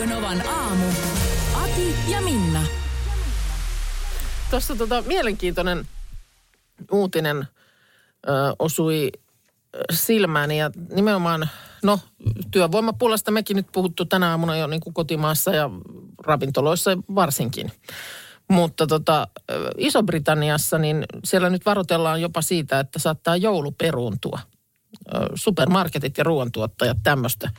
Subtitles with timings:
[0.00, 0.86] Radio Novan aamu.
[1.54, 2.62] Ati ja Minna.
[4.50, 5.88] Tuossa tota, mielenkiintoinen
[6.92, 9.12] uutinen ö, osui
[9.74, 11.48] ö, silmääni ja nimenomaan,
[11.82, 12.00] no
[12.50, 15.70] työvoimapulasta mekin nyt puhuttu tänä aamuna jo niin kuin kotimaassa ja
[16.26, 17.72] ravintoloissa varsinkin.
[18.48, 19.28] Mutta tota,
[19.78, 24.38] Iso-Britanniassa, niin siellä nyt varoitellaan jopa siitä, että saattaa joulu peruuntua.
[25.34, 27.50] Supermarketit ja ruoantuottajat tämmöistä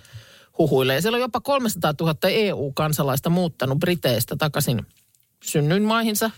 [0.62, 1.02] huhuilee.
[1.02, 4.82] Siellä on jopa 300 000 EU-kansalaista muuttanut Briteistä takaisin
[5.44, 6.32] synnyinmaihinsa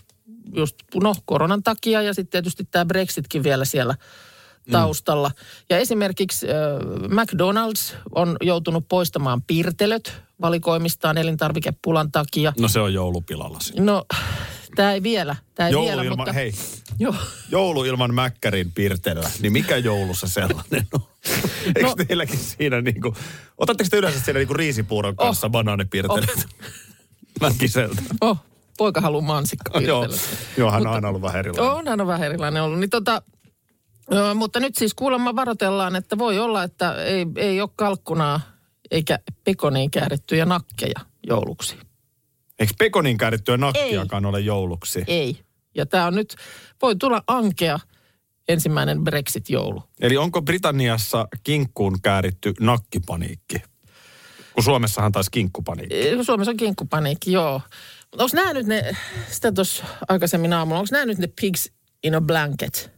[0.54, 3.94] just no, koronan takia ja sitten tietysti tämä Brexitkin vielä siellä
[4.70, 5.28] taustalla.
[5.28, 5.34] Mm.
[5.70, 6.54] Ja esimerkiksi äh,
[7.08, 12.52] McDonald's on joutunut poistamaan pirtelöt valikoimistaan elintarvikepulan takia.
[12.58, 13.84] No se on joulupilalla siinä.
[13.84, 14.04] No,
[14.74, 16.32] tämä ei vielä, tämä ei Joulu vielä, ilman, mutta...
[16.32, 16.52] hei,
[16.98, 17.14] Joo.
[17.48, 21.00] joulu ilman mäkkärin pirtelöä, niin mikä joulu se sellainen on?
[21.66, 21.88] Eikö No.
[21.88, 22.04] no.
[22.04, 23.16] teilläkin siinä niinku,
[23.58, 25.50] otatteko te yleensä siellä niinku riisipuuron kanssa oh.
[25.52, 26.48] banaanipirtelöt?
[27.40, 28.02] Mäkiseltä.
[28.20, 28.38] Oh,
[28.78, 30.08] poika haluaa mansikka Joo,
[30.56, 31.76] joo, hän on aina ollut vähän erilainen.
[31.78, 32.78] On hän on vähän erilainen ollut.
[32.78, 33.22] Niin tota,
[34.12, 38.40] ö, mutta nyt siis kuulemma varoitellaan, että voi olla, että ei, ei ole kalkkunaa
[38.90, 41.76] eikä pekoniin käärittyjä nakkeja jouluksi.
[42.64, 45.04] Eikö pekonin käärittyä nakkiakaan ole jouluksi?
[45.06, 45.38] Ei.
[45.74, 46.36] Ja tämä on nyt,
[46.82, 47.78] voi tulla ankea
[48.48, 49.82] ensimmäinen Brexit-joulu.
[50.00, 53.56] Eli onko Britanniassa kinkkuun kääritty nakkipaniikki?
[54.54, 56.24] Kun Suomessahan taisi kinkkupaniikki.
[56.24, 57.60] Suomessa on kinkkupaniikki, joo.
[58.12, 58.96] Onko nämä nyt ne,
[59.30, 61.70] sitä tuossa aikaisemmin aamulla, onko nämä nyt ne pigs
[62.02, 62.90] in a blanket?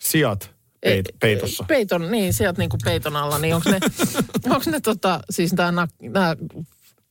[0.00, 1.64] Sijat peit, peitossa.
[1.68, 3.78] Peiton, niin, sieltä niin kuin peiton alla, niin onko ne,
[4.54, 6.36] onko ne tota, siis nämä, nämä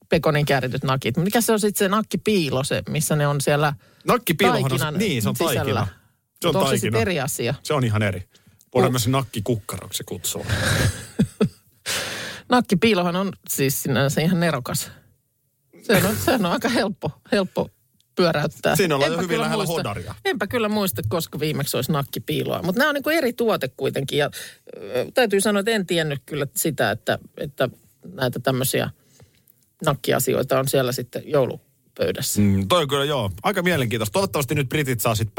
[0.10, 1.18] pekonin käärityt nakit.
[1.18, 3.74] Mikä se on sitten se nakkipiilo, se, missä ne on siellä
[4.08, 5.56] Nakkipiilohan on, niin se on sisällä?
[5.56, 5.88] taikina.
[6.42, 6.80] Se on se taikina.
[6.80, 7.56] sitten eri asia?
[7.64, 8.24] Se on ihan eri.
[8.74, 10.46] Voidaan myös nakkikukkaroksi kutsua.
[12.50, 14.92] Nakkipiilohan on siis sinänsä ihan nerokas.
[15.82, 17.70] Se on, se on aika helppo, helppo
[18.16, 18.76] pyöräyttää.
[18.76, 20.16] Siinä ollaan jo Enpä hyvin kyllä lähellä muista, hodaria.
[20.26, 22.62] Enpä kyllä muista, koska viimeksi olisi nakkipiiloa.
[22.62, 24.20] Mutta nämä on niin eri tuote kuitenkin.
[24.20, 24.30] Ja
[24.78, 27.70] ö, täytyy sanoa, että en tiennyt kyllä sitä, että, että
[28.14, 28.90] näitä tämmöisiä
[29.86, 32.42] nakkiasioita on siellä sitten joulupöydässä.
[32.42, 33.32] Mm, toi kyllä joo.
[33.44, 34.14] Aika mielenkiintoista.
[34.14, 35.36] Toivottavasti nyt britit saa sitten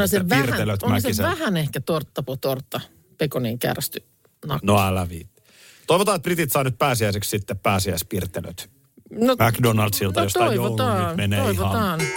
[0.00, 2.80] On se, vähän, on se vähän ehkä tortta po tortta,
[3.18, 4.04] pekoniin kärsty
[4.46, 4.66] nakki.
[4.66, 5.42] No älä viitti.
[5.86, 8.70] Toivotaan, että britit saa nyt pääsiäiseksi sitten pääsiäispirtelöt.
[9.10, 12.00] No, McDonaldsilta, no, josta joulu nyt menee toivotaan.
[12.00, 12.12] ihan.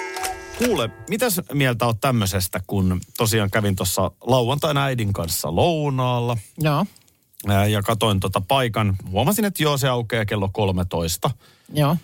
[0.58, 6.86] Kuule, mitäs mieltä oot tämmöisestä, kun tosiaan kävin tuossa lauantaina äidin kanssa lounaalla Joo,
[7.70, 8.96] ja katoin tota paikan.
[9.10, 11.32] Huomasin, että joo, se aukeaa kello 13.
[11.74, 11.98] joo.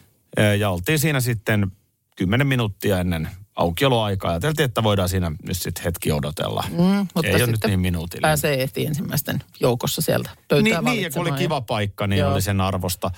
[0.59, 1.71] Ja oltiin siinä sitten
[2.15, 4.31] 10 minuuttia ennen aukioloaikaa.
[4.31, 6.63] Ajateltiin, että voidaan siinä nyt sitten hetki odotella.
[6.71, 8.29] Mm, mutta Ei ole nyt niin minuutillinen.
[8.29, 12.31] Pääsee ehti ensimmäisten joukossa sieltä pöytää Niin, niin ja kun oli kiva paikka, niin Joo.
[12.33, 13.11] oli sen arvosta.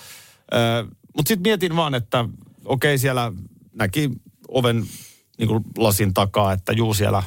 [1.15, 2.25] Mutta sitten mietin vaan, että
[2.65, 3.31] okei siellä
[3.73, 4.11] näki
[4.47, 4.85] oven
[5.37, 7.23] niin kuin lasin takaa, että juu siellä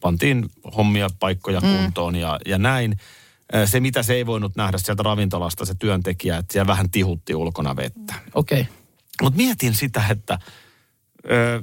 [0.00, 1.76] pantiin hommia, paikkoja Mm.
[1.76, 2.98] kuntoon ja, ja näin.
[3.64, 7.76] Se, mitä se ei voinut nähdä sieltä ravintolasta, se työntekijä, että siellä vähän tihutti ulkona
[7.76, 8.14] vettä.
[8.34, 8.60] Okei.
[8.60, 8.72] Okay.
[9.22, 10.38] Mutta mietin sitä, että
[11.30, 11.62] ö,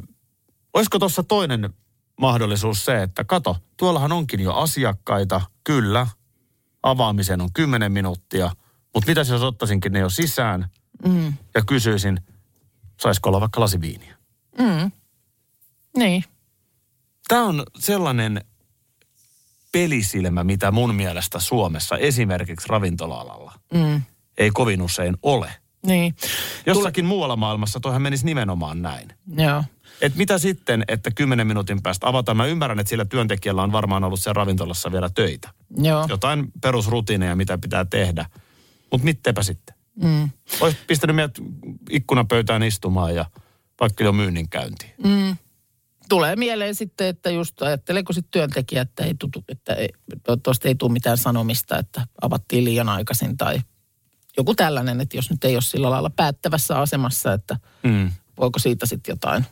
[0.74, 1.74] olisiko tuossa toinen
[2.22, 6.08] mahdollisuus se, että kato, tuollahan onkin jo asiakkaita, kyllä,
[6.84, 8.52] avaamiseen on 10 minuuttia,
[8.94, 10.70] mutta mitä jos ottaisinkin ne jo sisään
[11.06, 11.34] Mm.
[11.56, 12.22] ja kysyisin,
[13.02, 14.16] saisiko olla vaikka lasi viiniä?
[14.60, 14.92] Mm.
[15.98, 16.24] Niin.
[17.28, 18.46] Tämä on sellainen
[19.80, 24.02] pelisilmä, mitä mun mielestä Suomessa esimerkiksi ravintola-alalla Mm.
[24.38, 25.54] ei kovin usein ole.
[25.86, 26.16] Niin.
[26.66, 29.08] Jossakin muualla maailmassa toihan menisi nimenomaan näin.
[29.38, 29.64] Joo.
[30.02, 32.38] Et mitä sitten, että kymmenen minuutin päästä avataan?
[32.38, 35.50] Mä ymmärrän, että sillä työntekijällä on varmaan ollut siellä ravintolassa vielä töitä.
[35.78, 36.06] Joo.
[36.10, 38.26] Jotain perusrutiineja, mitä pitää tehdä.
[38.92, 39.76] Mutta mitteipä sitten.
[40.04, 40.30] Mm.
[40.62, 41.40] Olisi pistänyt meidät
[41.90, 43.26] ikkunapöytään istumaan ja
[43.80, 44.92] vaikka jo myynnin käyntiin.
[45.04, 45.38] Mm.
[46.10, 49.90] Tulee mieleen sitten, että just ajatteleeko sitten työntekijä, että, ei tutu, että ei,
[50.24, 53.60] toivottavasti ei tule mitään sanomista, että avattiin liian aikaisin tai
[54.38, 58.12] joku tällainen, että jos nyt ei ole sillä lailla päättävässä asemassa, että Mm.
[58.40, 59.46] voiko siitä sitten jotain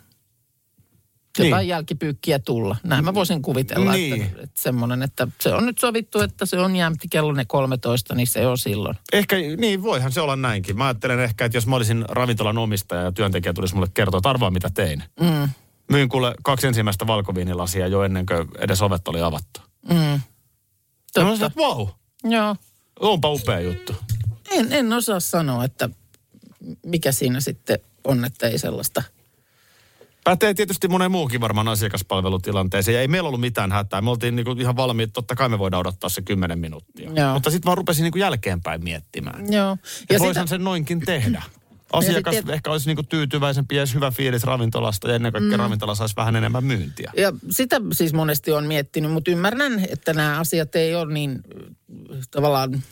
[1.40, 1.68] jotain Niin.
[1.68, 2.76] jälkipyykkiä tulla.
[2.84, 4.22] Näin mä voisin kuvitella, Niin.
[4.22, 8.16] että, että semmoinen, että se on nyt sovittu, että se on jämti kello ne 13,
[8.16, 8.98] niin se on silloin.
[9.14, 10.78] Ehkä, niin voihan se olla näinkin.
[10.78, 14.30] Mä ajattelen ehkä, että jos mä olisin ravintolan omistaja ja työntekijä tulisi mulle kertoa, että
[14.30, 15.04] arvaa mitä tein.
[15.20, 15.50] Mm.
[15.92, 19.62] Myin kuule kaksi ensimmäistä valkoviinilasia jo ennen kuin edes ovet oli avattu.
[19.90, 19.96] Mm.
[19.96, 20.20] Ja mä
[21.14, 21.20] Totta.
[21.20, 21.88] sanoin, että vau,
[22.24, 22.56] Joo.
[23.00, 23.96] onpa upea juttu.
[24.52, 25.90] En, en osaa sanoa, että
[26.86, 29.04] mikä siinä sitten on, että ei sellaista.
[30.24, 32.96] Pätee tietysti monen muukin varmaan asiakaspalvelutilanteeseen.
[32.96, 34.02] Ja ei meillä ollut mitään hätää.
[34.02, 37.12] Me oltiin niinku ihan valmiit, totta kai me voidaan odottaa se 10 minuuttia.
[37.16, 37.34] Joo.
[37.34, 39.54] Mutta sitten vaan rupesin niinku jälkeenpäin miettimään.
[39.54, 39.78] Joo.
[40.10, 41.44] Ja voisihan sen noinkin tehdä.
[41.94, 45.64] Asiakas sit tiet- ehkä olisi niinku tyytyväisempi ja hyvä fiilis ravintolasta ja ennen kaikkea mm.
[45.64, 47.12] ravintola saisi vähän enemmän myyntiä.
[47.18, 52.18] Ja sitä siis monesti on miettinyt, mutta ymmärrän, että nämä asiat ei ole niin äh,
[52.32, 52.84] tavallaan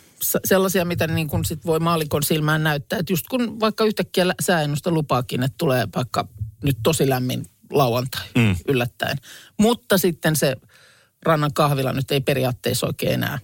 [0.45, 2.99] sellaisia, mitä niin kuin sit voi maalikon silmään näyttää.
[2.99, 6.27] Että just kun vaikka yhtäkkiä sääennusta lupaakin, että tulee vaikka
[6.63, 8.55] nyt tosi lämmin lauantai Mm.
[8.67, 9.17] yllättäen.
[9.59, 10.55] Mutta sitten se
[11.23, 13.39] rannan kahvila nyt ei periaatteessa oikein enää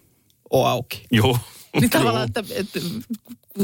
[0.50, 1.06] ole auki.
[1.12, 1.39] Joo.
[1.81, 2.80] Niin tavallaan, että, että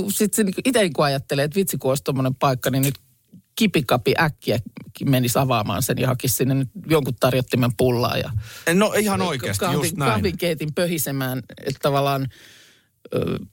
[0.09, 2.95] sitten niin itse kun ajattelee, että vitsi kun olisi tuommoinen paikka, niin nyt
[3.55, 4.59] kipikapi äkkiä
[5.05, 8.31] menisi avaamaan sen ja hakisi sinne nyt jonkun tarjottimen pullaa ja
[8.73, 10.11] No ihan oikeasti, kahvin, just näin.
[10.11, 11.43] kahvinkeitin pöhisemään.
[11.65, 12.27] Että tavallaan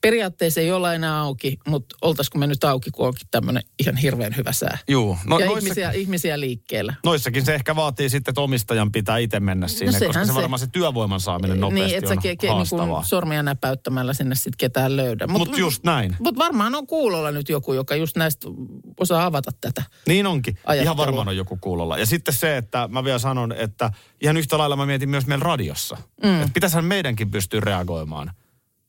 [0.01, 4.35] periaatteessa ei olla enää auki, mutta oltaisiko me nyt auki, kun onkin tämmöinen ihan hirveän
[4.37, 4.77] hyvä sää.
[4.87, 5.17] Juu.
[5.25, 6.93] No, ja noissa, ihmisiä, ihmisiä liikkeellä.
[7.05, 10.33] noissakin se ehkä vaatii sitten, että omistajan pitää itse mennä sinne, sehän koska se, se-
[10.33, 12.87] varmaan se työvoiman saaminen nopeasti niin, sä on ke, ke, niin haastavaa.
[12.87, 15.27] kuin sormia näpäyttämällä sinne sitten ketään löydä.
[15.27, 16.15] Mutta just näin.
[16.19, 18.47] Mutta varmaan on kuulolla nyt joku, joka just näistä
[18.99, 19.83] osaa avata tätä.
[20.07, 20.55] Niin onkin.
[20.55, 20.83] ajattelua.
[20.83, 21.97] Ihan varmaan on joku kuulolla.
[21.97, 25.43] Ja sitten se, että mä vielä sanon, että ihan yhtä lailla mä mietin myös meillä
[25.43, 25.97] radiossa.
[26.23, 26.41] Mm.
[26.41, 28.31] Että pitäisihän meidänkin pystyä reagoimaan.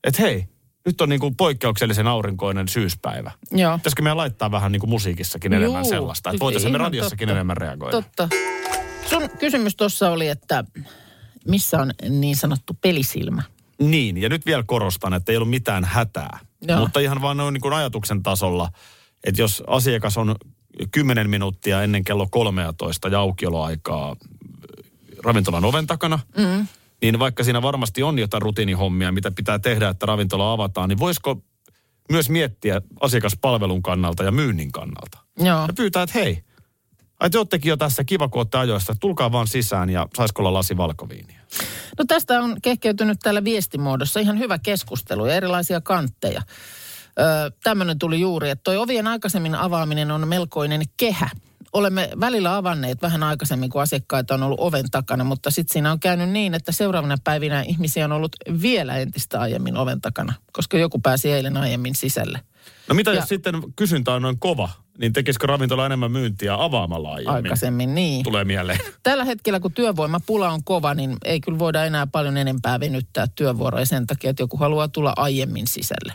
[0.04, 0.48] Että hei,
[0.86, 3.30] nyt on niinku poikkeuksellisen aurinkoinen syyspäivä.
[3.50, 3.78] Joo.
[3.78, 7.32] Pitäisikö meidän laittaa vähän niin kuin musiikissakin enemmän Juu, sellaista, että voitaisiin me radiossakin totta.
[7.36, 7.92] enemmän reagoida.
[7.92, 8.28] Totta.
[9.06, 10.64] Sun kysymys tuossa oli, että
[11.48, 13.42] missä on niin sanottu pelisilmä?
[13.78, 16.38] Niin, ja nyt vielä korostan, että ei ollut mitään hätää.
[16.62, 16.80] Joo.
[16.80, 18.68] Mutta ihan vaan noin niin kuin ajatuksen tasolla,
[19.24, 20.36] että jos asiakas on
[20.90, 24.16] 10 minuuttia ennen kello 13 ja aukioloaikaa
[25.24, 26.66] ravintolan oven takana, mm.
[27.02, 31.42] Niin vaikka siinä varmasti on jotain rutiinihommia, mitä pitää tehdä, että ravintola avataan, niin voisiko
[32.10, 35.18] myös miettiä asiakaspalvelun kannalta ja myynnin kannalta?
[35.38, 35.66] Joo.
[35.66, 36.42] Ja pyytää, että hei,
[37.20, 40.54] ai te oottekin jo tässä, kiva kun ootte ajoissa, tulkaa vaan sisään ja saisiko olla
[40.54, 41.40] lasi valkoviiniä?
[41.98, 46.42] No tästä on kehkeytynyt täällä viestimuodossa ihan hyvä keskustelu ja erilaisia kantteja.
[47.20, 51.30] Öö, Tämmöinen tuli juuri, että toi ovien aikaisemmin avaaminen on melkoinen kehä.
[51.72, 56.00] Olemme välillä avanneet vähän aikaisemmin, kun asiakkaita on ollut oven takana, mutta sitten siinä on
[56.00, 60.98] käynyt niin, että seuraavana päivinä ihmisiä on ollut vielä entistä aiemmin oven takana, koska joku
[60.98, 62.40] pääsi eilen aiemmin sisälle.
[62.88, 67.12] No mitä Ja- jos sitten kysyntä on noin kova, niin tekisikö ravintola enemmän myyntiä avaamalla
[67.12, 67.34] aiemmin?
[67.34, 68.24] Aikaisemmin, niin.
[68.24, 68.78] Tulee mieleen.
[69.02, 73.86] Tällä hetkellä, kun työvoimapula on kova, niin ei kyllä voida enää paljon enempää venyttää työvuoroja
[73.86, 76.12] sen takia, että joku haluaa tulla aiemmin sisälle.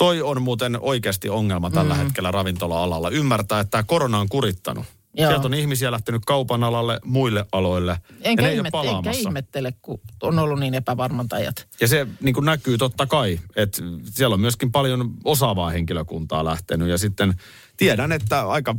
[0.00, 2.00] Toi on muuten oikeasti ongelma tällä mm.
[2.00, 3.10] hetkellä ravintola-alalla.
[3.10, 4.84] Ymmärtää, että tämä korona on kurittanut.
[5.14, 5.30] Joo.
[5.30, 7.96] Sieltä on ihmisiä lähtenyt kaupan alalle, muille aloille.
[8.22, 9.28] Enkä, ja ne ei ihmet, enkä palaamassa.
[9.28, 11.68] ihmettele, kun on ollut niin epävarmat ajat.
[11.80, 16.88] Ja se niin kuin näkyy totta kai, että siellä on myöskin paljon osaavaa henkilökuntaa lähtenyt.
[16.88, 17.34] Ja sitten
[17.76, 18.76] tiedän, että aika,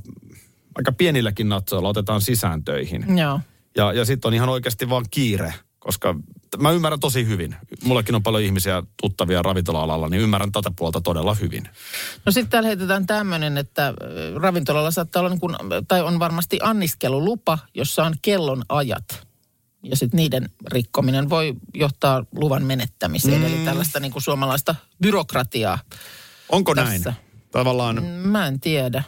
[0.76, 3.18] aika pienilläkin natsoilla otetaan sisään töihin.
[3.18, 3.40] Joo.
[3.78, 6.16] Ja, ja sitten on ihan oikeasti vaan kiire, koska
[6.60, 7.56] mä ymmärrän tosi hyvin.
[7.84, 11.64] Mullekin on paljon ihmisiä tuttavia ravintola-alalla, niin ymmärrän tätä puolta todella hyvin.
[12.26, 13.94] No sitten täällä heitetään tämmöinen, että
[14.36, 15.56] ravintolalla saattaa olla niin kuin,
[15.88, 19.28] tai on varmasti anniskelulupa, jossa on kellon ajat.
[19.84, 23.46] Ja sitten niiden rikkominen voi johtaa luvan menettämiseen, mm.
[23.46, 25.80] eli tällaista niin kuin suomalaista byrokratiaa.
[26.50, 27.10] Onko Tässä.
[27.10, 27.18] näin?
[27.52, 29.04] Tavallaan, Mä en tiedä.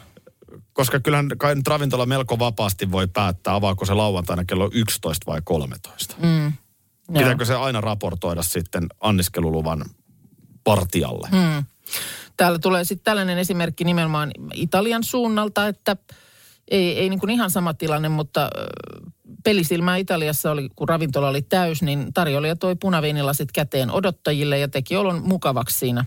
[0.72, 5.40] koska kyllähän kai nyt ravintola melko vapaasti voi päättää, avaako se lauantaina kello 11 vai
[5.44, 6.16] 13.
[6.22, 6.52] Mm.
[7.08, 7.18] Joo.
[7.18, 9.84] Pitääkö se aina raportoida sitten anniskeluluvan
[10.64, 11.28] partialle?
[11.32, 11.64] Mm.
[12.36, 15.96] Täällä tulee sitten tällainen esimerkki nimenomaan Italian suunnalta, että
[16.70, 18.50] ei, ei niin kuin ihan sama tilanne, mutta
[19.44, 24.96] pelisilmää Italiassa oli, kun ravintola oli täys, niin tarjoilija toi punaviinilasit käteen odottajille ja teki
[24.96, 26.04] olon mukavaksi siinä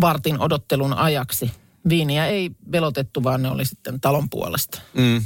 [0.00, 1.52] vartin odottelun ajaksi.
[1.88, 4.80] Viiniä ei velotettu, vaan ne oli sitten talon puolesta.
[4.94, 5.22] Mm.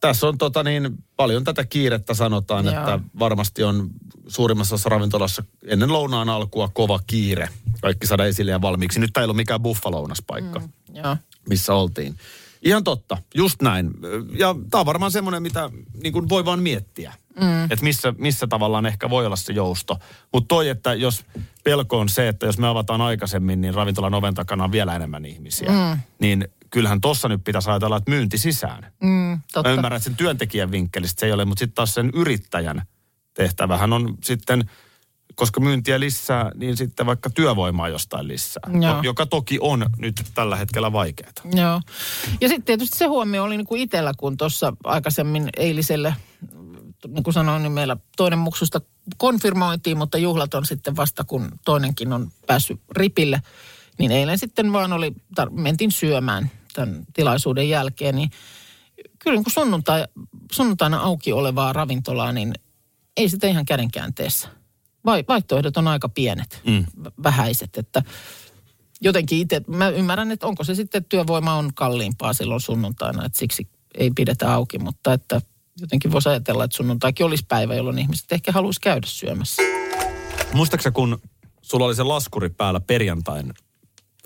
[0.00, 2.74] Tässä on tota niin, paljon tätä kiirettä sanotaan, Joo.
[2.74, 3.90] että varmasti on
[4.28, 7.48] suurimmassa osassa ravintolassa ennen lounaan alkua kova kiire.
[7.82, 9.00] Kaikki saada esille ja valmiiksi.
[9.00, 11.18] Nyt tää ei ollut mikään buffalounaspaikka, mm.
[11.48, 12.16] Missä oltiin.
[12.62, 13.90] Ihan totta, just näin.
[14.38, 15.70] Ja tämä on varmaan semmoinen, mitä
[16.02, 17.14] niin kuin voi vaan miettiä.
[17.40, 17.64] Mm.
[17.64, 19.98] Että missä, missä tavallaan ehkä voi olla se jousto.
[20.32, 21.24] Mutta toi, että jos
[21.64, 25.24] pelko on se, että jos me avataan aikaisemmin, niin ravintolan oven takana on vielä enemmän
[25.24, 25.70] ihmisiä.
[25.70, 26.00] Mm.
[26.18, 28.92] Niin kyllähän tossa nyt pitäisi ajatella, että myynti sisään.
[29.02, 29.68] Mm, totta.
[29.68, 32.82] Mä ymmärrän, että sen työntekijän vinkkelistä se ei ole, mutta sitten taas sen yrittäjän
[33.34, 34.70] tehtävähän on sitten,
[35.34, 38.62] koska myyntiä lisää, niin sitten vaikka työvoimaa jostain lisää.
[38.80, 39.00] Joo.
[39.02, 41.32] Joka toki on nyt tällä hetkellä vaikeaa.
[41.54, 41.80] Joo.
[42.40, 46.14] Ja sitten tietysti se huomio oli niin kuin itsellä, kun tuossa aikaisemmin eiliselle,
[47.08, 48.80] niin kuin sanoin, niin meillä toinen muksusta
[49.16, 53.42] konfirmoitiin, mutta juhlat on sitten vasta, kun toinenkin on päässyt ripille.
[53.98, 58.30] Niin eilen sitten vaan oli, tar- mentiin syömään tämän tilaisuuden jälkeen, niin
[59.18, 60.04] kyllä niin kuin sunnuntai,
[60.52, 62.52] sunnuntaina auki olevaa ravintolaa, niin
[63.16, 64.48] ei sitä ihan kädenkäänteessä.
[65.04, 66.84] Vai, vaihtoehdot on aika pienet, Mm.
[67.04, 68.02] vä- vähäiset, että
[69.00, 73.38] jotenkin itse, mä ymmärrän, että onko se sitten, että työvoima on kalliimpaa silloin sunnuntaina, että
[73.38, 75.40] siksi ei pidetä auki, mutta että
[75.80, 79.62] jotenkin voisi ajatella, että sunnuntaikin olisi päivä, jolloin ihmiset ehkä haluaisi käydä syömässä.
[80.52, 81.18] Muistaaksä, kun
[81.62, 83.52] sulla oli se laskuri päällä perjantain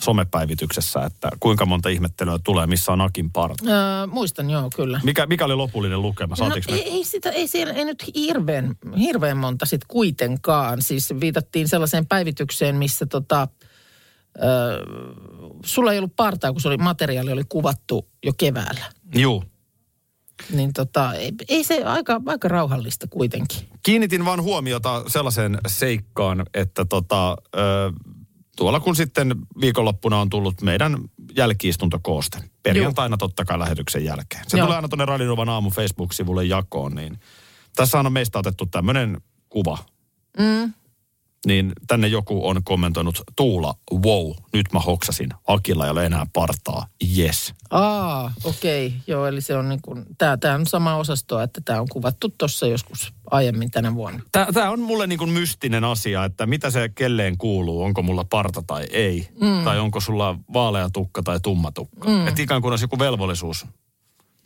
[0.01, 3.65] somepäivityksessä, että kuinka monta ihmettelyä tulee, missä on Akin parta?
[3.69, 5.01] Öö, muistan, joo, kyllä.
[5.05, 6.35] Mikä, mikä oli lopullinen lukema?
[6.39, 6.55] No, me?
[6.69, 10.83] ei, ei, sitä, ei, siellä, ei nyt hirveän, hirveän monta sit kuitenkaan.
[10.83, 13.49] Siis viitattiin sellaiseen päivitykseen, missä tota,
[14.39, 14.43] ö,
[15.65, 18.85] sulla ei ollut partaa, kun se oli, materiaali oli kuvattu jo keväällä.
[19.15, 19.45] Juu.
[20.51, 23.59] Niin tota, ei, ei se aika, aika rauhallista kuitenkin.
[23.83, 27.93] Kiinnitin vaan huomiota sellaiseen seikkaan, että tota, ö,
[28.57, 30.97] tuolla kun sitten viikonloppuna on tullut meidän
[31.37, 32.39] jälkiistuntokooste.
[32.63, 34.45] Perjantaina totta kai lähetyksen jälkeen.
[34.49, 34.67] Se Joo.
[34.67, 37.19] tulee aina tuonne Radinovan aamu Facebook-sivulle jakoon, niin
[37.77, 39.79] tässä on meistä otettu tämmöinen kuva.
[40.39, 40.73] Mm.
[41.47, 45.29] Niin tänne joku on kommentoinut, Tuula, wow, nyt mä hoksasin.
[45.47, 46.87] Akilla ei ole enää partaa,
[47.19, 47.55] yes.
[47.71, 48.87] Aa, okei.
[48.87, 48.99] Okay.
[49.07, 52.35] Joo, eli se on niin kuin, tää, tää on sama osasto, että tämä on kuvattu
[52.39, 54.21] tuossa joskus aiemmin tänä vuonna.
[54.33, 58.63] Tämä on mulle niin kuin mystinen asia, että mitä se kelleen kuuluu, onko mulla parta
[58.67, 59.29] tai ei.
[59.41, 59.65] Mm.
[59.65, 62.09] Tai onko sulla vaalea tukka tai tumma tukka.
[62.09, 62.27] Mm.
[62.29, 63.67] Että ikään kuin olisi joku velvollisuus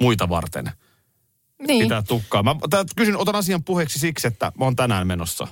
[0.00, 0.70] muita varten
[1.68, 1.82] Niin.
[1.82, 2.42] pitää tukkaa.
[2.42, 5.46] Mä tää, kysyn, otan asian puheeksi siksi, että mä oon tänään menossa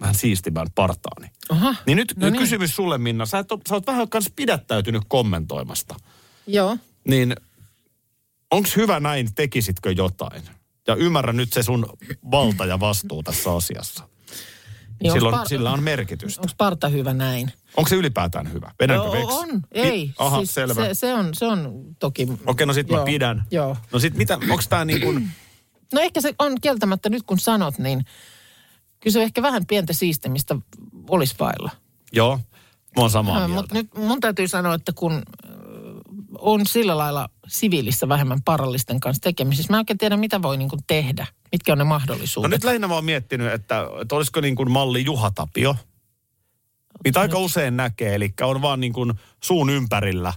[0.00, 1.30] vähän siistimään partaani.
[1.48, 1.74] Aha.
[1.86, 2.40] Niin nyt No no niin.
[2.42, 3.26] kysymys sulle, Minna.
[3.26, 5.94] Sä, et, sä oot vähän kanssa pidättäytynyt kommentoimasta.
[6.46, 6.76] Joo.
[7.08, 7.36] Niin
[8.50, 10.42] onko hyvä näin, tekisitkö jotain?
[10.86, 11.86] Ja ymmärrä nyt se sun
[12.30, 14.08] valta ja vastuu tässä asiassa.
[15.02, 16.40] Niin Silloin, par- sillä on merkitystä.
[16.40, 17.52] Onko parta hyvä näin?
[17.76, 18.70] Onko se ylipäätään hyvä?
[18.80, 19.26] Vedänkö Joo, veksi?
[19.34, 20.00] on, ei.
[20.06, 20.74] Hi- Aha, siis selvä.
[20.74, 22.28] Se, se, on, se on toki...
[22.46, 23.44] Okei, no sit mä Joo, pidän.
[23.50, 23.76] Joo.
[23.92, 25.30] No sit mitä, onko tää niin kuin,
[25.92, 28.04] No ehkä se on kieltämättä nyt kun sanot, niin
[29.00, 30.56] kyllä se ehkä vähän pientä siistemistä
[31.08, 31.70] olisi vailla.
[32.12, 32.36] joo,
[32.96, 33.54] mä oon samaa mieltä.
[33.54, 35.22] Mutta nyt mun täytyy sanoa, että kun ö,
[36.38, 40.68] on sillä lailla siviilissä vähemmän parallisten kanssa tekemisissä, mä en oikein tiedä, mitä voi niin
[40.68, 41.26] kuin tehdä.
[41.52, 42.50] Mitkä on ne No mahdollisuudet.
[42.50, 45.76] nyt lähinnä mä oon miettinyt, että, että olisiko niin kuin malli Juha Tapio,
[47.04, 49.12] mitä aika usein näkee, eli on vaan niin kuin
[49.44, 50.32] suun ympärillä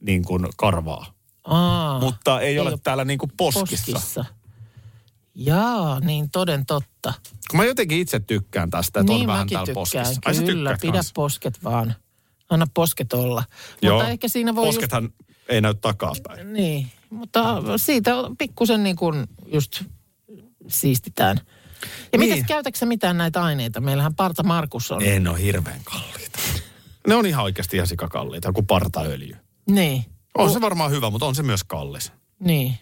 [0.00, 1.06] niin kuin karvaa.
[1.44, 3.92] Aa, Mutta ei, ei ole ole täällä niin kuin poskissa.
[3.92, 4.24] poskissa.
[5.34, 7.14] Jaa, niin toden totta.
[7.50, 9.82] Kun mä jotenkin itse tykkään tästä, että niin on vähän täällä tykkään.
[9.82, 10.20] poskissa.
[10.24, 11.12] Ai Kyllä, pidä kans?
[11.14, 11.94] posket vaan.
[12.50, 13.44] Anna posket olla.
[13.82, 15.10] Joo, Mutta ehkä siinä voi just Poskethan
[15.48, 16.52] ei näy takaspäin.
[16.52, 19.82] Niin, mutta siitä on pikkusen niin kuin just
[20.68, 21.40] siistitään.
[22.12, 22.30] Ja Niin.
[22.30, 23.80] mitäs käytätkö sä mitään näitä aineita?
[23.80, 25.02] Meillähän Parta Markus on.
[25.02, 26.38] En ole hirveän kalliita.
[27.08, 29.36] Ne on ihan oikeasti ihan sikakalliita, kuin partaöljy.
[29.70, 30.04] Niin,
[30.38, 32.12] On se varmaan hyvä, mutta on se myös kallis.
[32.40, 32.78] niin.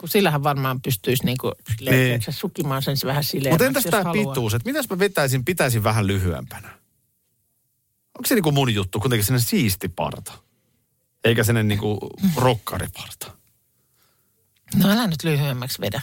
[0.00, 2.20] Kun sillähän varmaan pystyisi niinku Niin.
[2.30, 3.52] sukimaan sen vähän silleen.
[3.52, 6.68] Mutta entäs tämä pituus, että mitäs mä vetäisin, pitäisin vähän lyhyempänä?
[8.18, 10.32] Onko se niinku mun juttu, kuitenkin sellainen siisti parta?
[11.24, 11.98] Eikä sellainen niinku
[12.36, 13.32] rokkariparta?
[14.76, 16.00] No älä nyt lyhyemmäksi vedä.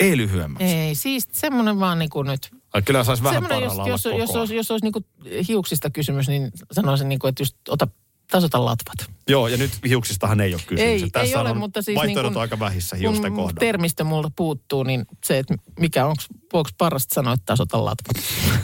[0.00, 0.64] Ei lyhyemmäksi.
[0.66, 2.50] Ei, siis semmoinen vaan niinku nyt.
[2.72, 4.56] Ai kyllä saisi vähän Semmoinen, jos, jos, jos, jos, ajan.
[4.56, 5.04] jos olisi niinku
[5.48, 7.88] hiuksista kysymys, niin sanoisin niinku, että just ota,
[8.30, 9.11] tasota latvat.
[9.28, 10.90] Joo, ja nyt hiuksistahan ei ole kysymys.
[10.90, 13.32] Ei, Että ei tässä ole, on mutta siis vaihtoehdot niin kun- on aika vähissä hiusten
[13.32, 13.60] Kun kohdalla.
[13.60, 18.16] termistö multa puuttuu, niin se, että mikä onko, voiko parasta sanoa, että tasota latvat.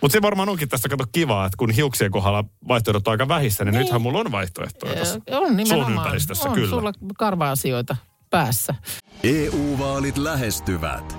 [0.00, 3.64] Mutta se varmaan onkin tästä kato kivaa, että kun hiuksien kohdalla vaihtoehdot on aika vähissä,
[3.64, 3.80] niin, Niin.
[3.84, 5.20] nythän mulla on vaihtoehtoja tässä.
[5.30, 5.86] on nimenomaan.
[5.92, 6.70] Sun ympäristössä, on kyllä.
[6.70, 7.96] sulla karva-asioita
[8.30, 8.74] päässä.
[9.22, 11.18] EU-vaalit lähestyvät.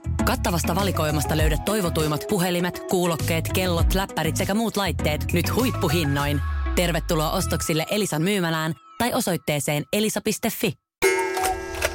[0.31, 6.41] Kattavasta valikoimasta löydät toivotuimmat puhelimet, kuulokkeet, kellot, läppärit sekä muut laitteet nyt huippuhinnoin.
[6.75, 10.73] Tervetuloa ostoksille Elisan myymälään tai osoitteeseen elisa.fi.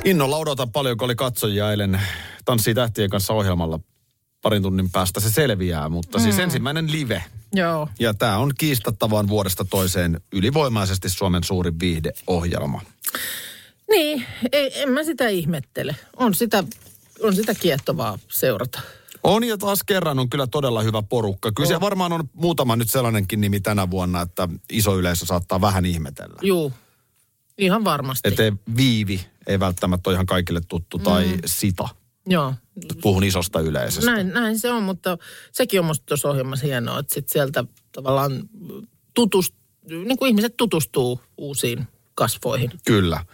[0.05, 2.01] Innolla odotan paljon, kun oli katsojia eilen
[2.45, 3.81] Tanssii tähtien kanssa ohjelmalla.
[4.43, 7.25] Parin tunnin päästä se selviää, mutta siis ensimmäinen live.
[7.53, 7.89] Joo.
[7.99, 12.83] Ja tämä on kiistattavan vuodesta toiseen ylivoimaisesti Suomen suurin viihdeohjelma.
[13.91, 15.97] Niin, ei, en mä sitä ihmettele.
[16.17, 16.65] On sitä,
[17.21, 18.81] on sitä kiehtovaa seurata.
[19.23, 21.53] On ja taas kerran on kyllä todella hyvä porukka.
[21.53, 25.85] Kyllä siellä varmaan on muutama nyt sellainenkin nimi tänä vuonna, että iso yleisö saattaa vähän
[25.87, 26.37] ihmetellä.
[26.43, 26.73] Juu,
[27.59, 28.29] ihan varmasti.
[28.29, 31.89] Että viivi ei välttämättä ole ihan kaikille tuttu tai sita.
[32.27, 32.55] Joo,
[33.03, 34.11] Puhun isosta yleisöstä.
[34.11, 35.19] näin, näin se on, mutta
[35.53, 38.43] sekin on musta tuossa ohjelmassa hienoa, että sit sieltä tavallaan
[39.15, 39.55] tutust,
[39.91, 42.71] niin kuin ihmiset tutustuu uusiin kasvoihin.
[42.87, 43.25] Kyllä.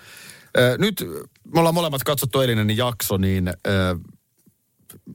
[0.79, 1.05] Nyt
[1.55, 3.97] me ollaan molemmat katsottu eilinen jakso, niin ö,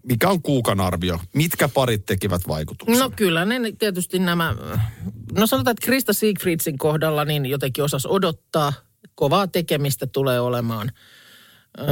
[0.03, 1.19] mikä on kuukan arvio?
[1.33, 2.99] Mitkä parit tekivät vaikutuksen?
[2.99, 4.55] No kyllä, ne tietysti nämä,
[5.37, 8.73] no sanotaan, että Krista Siegfriedsin kohdalla niin jotenkin osas odottaa.
[9.15, 10.91] Kovaa tekemistä tulee olemaan.
[11.79, 11.87] Öö,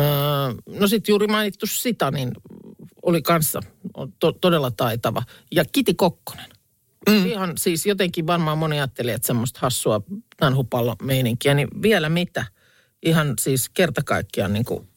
[0.79, 2.31] no sitten juuri mainittu Sita, niin
[3.01, 3.59] oli kanssa
[4.19, 5.23] to, todella taitava.
[5.51, 6.49] Ja Kiti Kokkonen.
[7.09, 7.25] Mm.
[7.25, 10.01] Ihan siis jotenkin varmaan moni ajatteli, että semmoista hassua
[10.37, 12.45] tanhupallo-meininkiä, niin vielä mitä.
[13.03, 14.87] Ihan siis kerta kaikkiaan niin kuin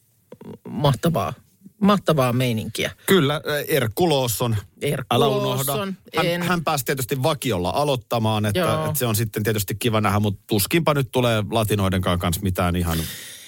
[0.69, 1.33] mahtavaa,
[1.81, 2.91] mahtavaa meininkiä.
[3.05, 4.55] Kyllä, Erkku Loosson.
[4.81, 5.73] Erkku Älä unohda.
[6.15, 6.43] Hän, en.
[6.43, 8.85] hän pääsi tietysti vakiolla aloittamaan, että, Joo.
[8.85, 12.97] että se on sitten tietysti kiva nähdä, mutta tuskinpa nyt tulee latinoidenkaan kanssa mitään ihan...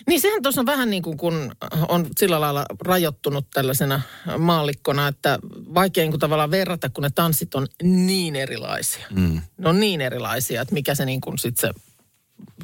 [0.07, 1.51] Niin sehän tuossa on vähän niin kuin kun
[1.87, 4.01] on sillä lailla rajoittunut tällaisena
[4.37, 5.39] maallikkona, että
[5.73, 9.07] vaikea niin kuin tavallaan verrata, kun ne tanssit on niin erilaisia.
[9.09, 9.41] Mm.
[9.57, 11.71] Ne on niin erilaisia, että mikä se niin kuin sit se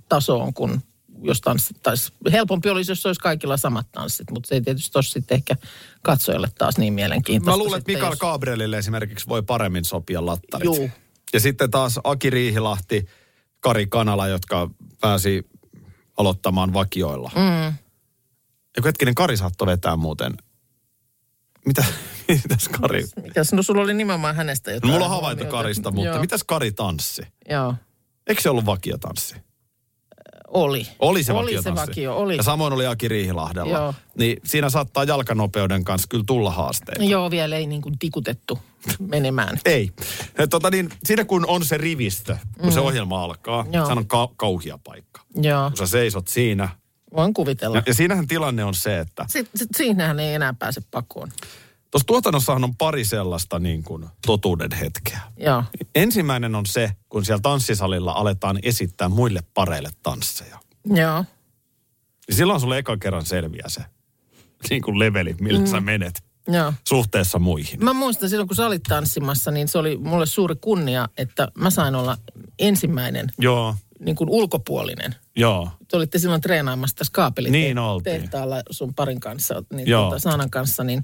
[0.09, 0.81] taso on, kun
[1.21, 2.17] jos tanssittaisiin.
[2.31, 5.55] Helpompi olisi, jos olisi kaikilla samat tanssit, mutta se ei tietysti ole sitten ehkä
[6.01, 7.51] katsojalle taas niin mielenkiintoista.
[7.51, 10.65] Mä luulen, että Mikael jos- Gabrielille esimerkiksi voi paremmin sopia lattarit.
[10.65, 10.89] Juu.
[11.33, 13.05] Ja sitten taas Aki Riihilahti,
[13.59, 14.69] Kari Kanala, jotka
[15.01, 15.49] pääsi
[16.17, 17.31] aloittamaan vakioilla.
[17.35, 17.73] Mm.
[18.77, 20.37] Ja hetkinen, Kari saattoi vetää muuten.
[21.65, 21.85] Mitä,
[22.43, 23.03] mitäs Kari?
[23.23, 24.93] Mikäs, no sulla oli nimenomaan hänestä No, jotain.
[24.93, 25.45] mulla on havainto.
[25.45, 27.21] Karista, mutta Joo, mitäs Kari tanssi?
[27.49, 27.75] Joo,
[28.27, 29.35] Eikö se ollut vakiotanssi?
[30.47, 30.87] Oli.
[30.99, 32.37] Oli se Oli se vakio, oli.
[32.37, 33.77] Ja samoin oli Aki Riihilahdella.
[33.77, 33.93] Joo.
[34.17, 37.03] Niin siinä saattaa jalkanopeuden kanssa kyllä tulla haasteita.
[37.03, 38.59] Joo, vielä ei niin kuin tikutettu
[38.99, 39.59] menemään.
[39.65, 39.91] Ei.
[40.49, 43.73] Tota niin, siinä kun on se rivistö, kun se ohjelma alkaa, Mm.
[43.73, 43.85] Joo.
[43.85, 45.21] se on ka- kauhia paikka.
[45.35, 46.69] Joo, Kun sä seisot siinä.
[47.15, 47.77] voin kuvitella.
[47.77, 51.31] Ja, ja siinähän tilanne on se, että Sitten sit, siinähän ei enää pääse pakoon.
[51.91, 55.19] Tuossa tuotannossahan on pari sellaista niin kuin totuuden hetkeä.
[55.37, 55.63] Joo,
[55.95, 60.59] Ensimmäinen on se, kun siellä tanssisalilla aletaan esittää muille pareille tansseja.
[60.85, 61.25] joo,
[62.27, 63.81] Niin silloin sulle eka kerran selviää se
[64.69, 65.65] niin kuin leveli, millä mm.
[65.65, 66.73] sä menet joo.
[66.87, 67.83] suhteessa muihin.
[67.83, 71.69] Mä muistan silloin, kun sä olit tanssimassa, niin se oli mulle suuri kunnia, että mä
[71.69, 72.17] sain olla
[72.59, 75.15] ensimmäinen Joo, niin kuin ulkopuolinen.
[75.35, 75.69] joo.
[75.87, 78.29] Te olitte silloin treenaamassa tässä kaapelin Niin oltiin.
[78.71, 80.01] sun parin kanssa, niin Joo.
[80.01, 81.03] tuota, Saanan kanssa, niin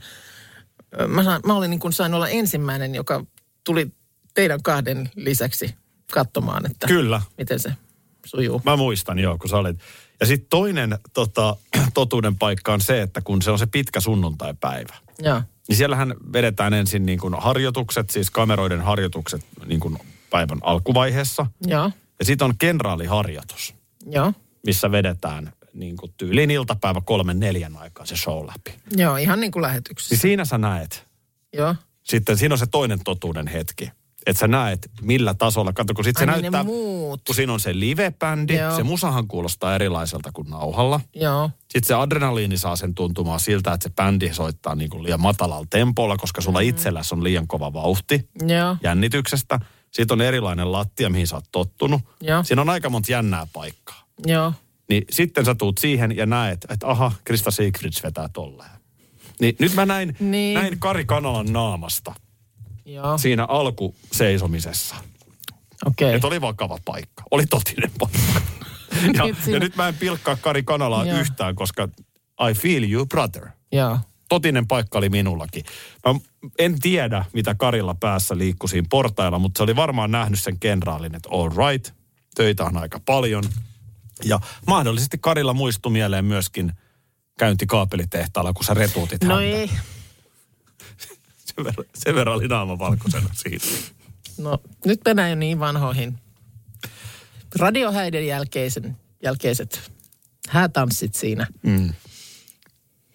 [1.07, 3.25] mä, sain, mä olin niin kuin sain olla ensimmäinen, joka
[3.63, 3.91] tuli
[4.33, 5.75] teidän kahden lisäksi
[6.11, 7.21] katsomaan, että Kyllä.
[7.37, 7.73] miten se
[8.25, 8.61] sujuu.
[8.65, 9.79] Mä muistan, joo, kun sä olit.
[10.19, 11.55] Ja sitten toinen tota,
[11.93, 16.73] totuuden paikka on se, että kun se on se pitkä sunnuntaipäivä, Joo, niin siellähän vedetään
[16.73, 19.97] ensin niin kuin harjoitukset, siis kameroiden harjoitukset niin kuin
[20.29, 21.45] päivän alkuvaiheessa.
[21.67, 23.73] joo, Ja sitten on kenraaliharjoitus,
[24.05, 24.33] joo,
[24.65, 28.79] missä vedetään niin kuin tyyliin iltapäivä kolmen neljän aikaa se show läpi.
[28.97, 30.13] joo, ihan niin kuin lähetyksessä.
[30.13, 31.07] Niin siinä sä näet,
[31.53, 33.91] Joo, sitten siinä on se toinen totuuden hetki.
[34.25, 35.73] Että sä näet, millä tasolla.
[35.73, 37.21] Kato, kun sitten se Ai niin näyttää, muut.
[37.27, 38.75] kun siinä on se live-bändi, Joo.
[38.75, 40.99] se musahan kuulostaa erilaiselta kuin nauhalla.
[41.15, 45.21] joo, Sitten se adrenaliini saa sen tuntumaan siltä, että se bändi soittaa niin kuin liian
[45.21, 46.67] matalalla tempolla, koska sulla Mm.
[46.67, 49.59] itselläsi on liian kova vauhti joo, jännityksestä.
[49.91, 52.01] Sitten on erilainen lattia, mihin sä oot tottunut.
[52.21, 52.43] Joo.
[52.43, 54.03] Siinä on aika monta jännää paikkaa.
[54.25, 54.53] joo,
[54.89, 58.69] Niin sitten sä tuut siihen ja näet, että aha, Krista Siegfrieds vetää tolleen.
[59.39, 60.53] Niin nyt mä näin, Niin.
[60.53, 62.13] näin Kari Kanalan naamasta
[62.85, 64.95] joo, siinä alkuseisomisessa.
[65.85, 66.13] okei.
[66.13, 67.23] Että oli vakava paikka.
[67.31, 68.41] Oli totinen paikka.
[69.17, 71.19] ja, Nyt siinä- ja nyt mä en pilkkaa Kari Kanalaa Joo.
[71.19, 71.87] yhtään, koska
[72.49, 73.47] I feel you, brother.
[73.71, 75.63] Joo, Totinen paikka oli minullakin.
[76.07, 76.15] Mä
[76.59, 81.15] en tiedä, mitä Karilla päässä liikkui siinä portailla, mutta se oli varmaan nähnyt sen kenraalin,
[81.15, 81.93] että all right,
[82.35, 83.43] töitä on aika paljon.
[84.25, 86.73] Ja mahdollisesti Karilla muistui mieleen myöskin
[87.39, 89.47] käynti kaapelitehtaalla, kun sä retuutit no häntä.
[89.47, 89.67] ei.
[91.55, 93.65] sen, verran, sen verran oli naama valkoisena siitä.
[94.37, 96.19] No, nyt mennään jo niin vanhoihin.
[97.59, 99.91] Radiohäiden jälkeisen, jälkeiset
[100.49, 101.47] häätanssit siinä.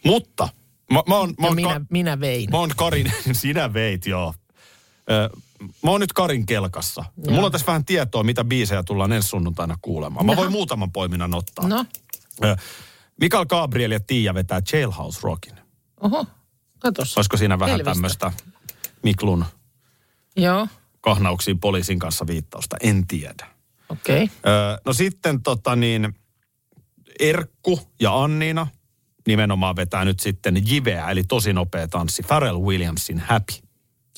[0.05, 0.49] Mutta
[0.93, 2.51] mä, mä oon, mä Ja oon, minä, ka, minä vein.
[2.51, 4.35] mä oon Karin, sinä veit joo.
[5.11, 7.05] Ö, mä oon nyt Karin kelkassa.
[7.17, 7.35] Joo.
[7.35, 10.27] mulla on tässä vähän tietoa, mitä biisejä tullaan ensi sunnuntaina kuulemaan.
[10.27, 10.41] Mä Jaha.
[10.43, 11.69] voin muutaman poiminnan ottaa.
[11.69, 11.85] No,
[13.21, 15.55] Mikael Gabriel ja Tiia vetää Jailhouse Rockin.
[16.01, 16.27] oho,
[16.79, 17.17] katos.
[17.17, 17.93] Olisiko siinä vähän Elvistä.
[17.93, 18.33] tämmöistä
[19.03, 19.45] Miklun
[20.37, 20.69] Joo,
[21.01, 22.77] kahnauksiin poliisin kanssa viittausta?
[22.81, 23.47] En tiedä.
[23.89, 24.23] okei.
[24.25, 24.37] Okay.
[24.47, 26.15] Öö, no sitten tota niin,
[27.21, 28.67] Erkku ja Anniina
[29.27, 32.23] nimenomaan vetää nyt sitten jiveä, eli tosi nopea tanssi.
[32.23, 33.53] Pharrell Williamsin Happy.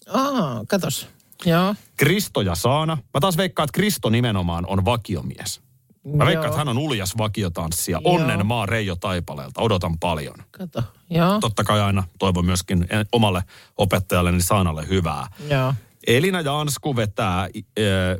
[0.08, 1.08] Aa, katos.
[1.44, 1.74] Joo.
[1.96, 2.94] Kristo ja Saana.
[3.14, 5.60] Mä taas veikkaan, että Kristo nimenomaan on vakiomies.
[6.04, 8.00] Mä veikkaan, että hän on uljas vakiotanssija.
[8.04, 8.14] Joo.
[8.14, 9.60] Onnen maa Reijo Taipaleelta.
[9.60, 10.34] Odotan paljon.
[10.50, 10.82] Kato.
[11.10, 11.40] Joo.
[11.40, 13.42] Totta kai aina toivon myöskin omalle
[13.76, 15.26] opettajalleni Saanalle hyvää.
[15.50, 15.74] Joo.
[16.06, 17.48] Elina ja Ansku vetää äh,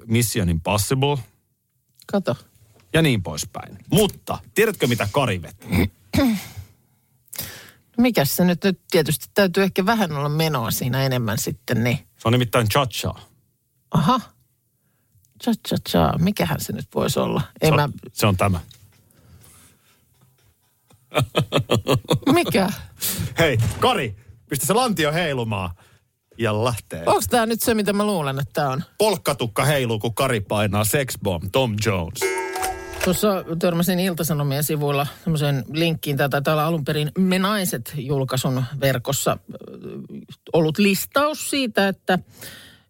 [0.07, 1.19] Mission Impossible
[2.07, 2.37] Kato.
[2.93, 3.79] ja niin poispäin.
[3.91, 5.69] Mutta tiedätkö mitä Kari vetää?
[7.99, 11.99] Mikäs se nyt, nyt tietysti täytyy ehkä vähän olla menoa siinä enemmän sitten, niin.
[12.23, 13.15] Se on nimittäin cha-cha.
[13.91, 14.21] Aha.
[15.45, 16.19] Cha cha cha.
[16.19, 17.43] Mikähän se nyt voisi olla?
[17.61, 18.61] Ei Se mä, on, se on tämä.
[22.33, 22.69] mikä?
[23.39, 24.17] Hei, Kari,
[24.49, 25.71] pistä se lantio heilumaan.
[26.39, 27.03] Ja lähtee.
[27.07, 28.85] Onko tämä nyt se, mitä mä luulen, että tämä on?
[28.99, 32.40] Polkkatukka heiluu, kun Kari painaa Sex Bomb, Tom Jones.
[33.05, 36.17] Tuossa törmäsin Iltasanomien sivuilla semmoiseen linkkiin.
[36.17, 39.39] Taitaa olla alun perin Me Naiset julkaisun verkossa
[40.53, 42.19] ollut listaus siitä, että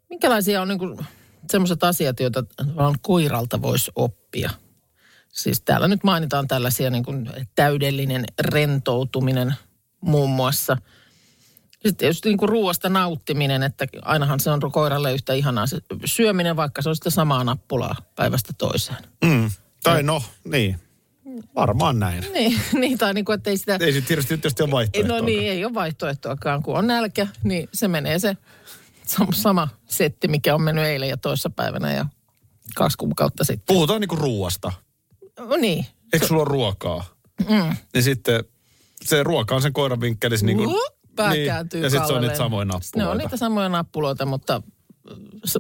[0.09, 1.07] minkälaisia on niin
[1.51, 2.45] semmoiset asiat, joita
[2.77, 4.51] vaan koiralta voisi oppia.
[5.33, 9.55] Siis täällä nyt mainitaan tällaisia niin kuin täydellinen rentoutuminen
[10.01, 10.77] muun muassa.
[11.73, 16.57] Sitten tietysti niin kuin ruoasta nauttiminen, että ainahan se on koiralle yhtä ihanaa se syöminen,
[16.57, 18.99] vaikka se on sitä samaa nappulaa päivästä toiseen.
[19.25, 19.51] Mm.
[19.83, 20.77] Tai no, niin.
[21.55, 22.25] Varmaan näin.
[22.33, 23.79] Niin, niin tai niin kuin, että ei sitä...
[23.81, 25.19] Ei sitten tietysti, tietysti ole vaihtoehtoa.
[25.19, 26.63] No niin, ei ole vaihtoehtoakaan.
[26.63, 28.37] Kun on nälkä, niin se menee se
[29.07, 32.07] sam- sama setti, mikä on mennyt eilen ja toissapäivänä ja
[32.75, 33.75] kaksi kuukautta sitten.
[33.75, 34.73] Puhutaan niinku ruuasta.
[35.39, 35.87] No niin.
[36.13, 37.05] Eikö sulla ole ruokaa?
[37.49, 37.77] Mm.
[37.95, 38.45] Niin sitten
[39.05, 40.69] se ruoka on sen koiran vinkkelissä niin kuin...
[40.69, 43.11] Uh, pää kääntyy Ja sitten se on niitä samoja Ne nappuloita.
[43.11, 44.63] on niitä samoja nappuloita, mutta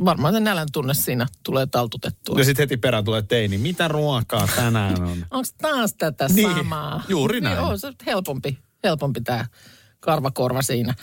[0.05, 2.39] varmaan se nälän tunne siinä tulee taltutettua.
[2.39, 3.59] Ja sitten heti perään tulee teini.
[3.59, 5.19] Mitä ruokaa tänään on?
[5.31, 7.03] Onko taas tätä Niin, samaa?
[7.09, 7.57] juuri näin.
[7.59, 9.47] Niin, on se helpompi, helpompi tämä
[10.01, 10.95] karvakorva siinä.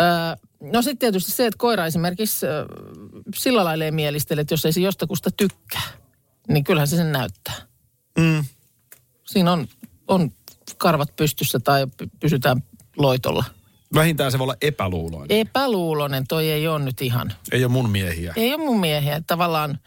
[0.00, 2.64] Öö, no sitten tietysti se, että koira esimerkiksi öö,
[3.36, 5.82] sillä lailla ei mielistele, että jos ei se jostakusta tykkää,
[6.48, 7.54] niin kyllähän se sen näyttää.
[8.18, 8.44] Mm.
[9.26, 9.68] Siinä on,
[10.08, 10.30] on
[10.78, 12.62] karvat pystyssä tai py- pysytään
[12.96, 13.44] loitolla.
[13.94, 15.38] Vähintään se voi olla epäluuloinen.
[15.38, 17.32] Epäluulonen toi ei ole nyt ihan.
[17.52, 18.32] Ei ole mun miehiä.
[18.36, 19.22] Ei ole mun miehiä.
[19.26, 19.78] Tavallaan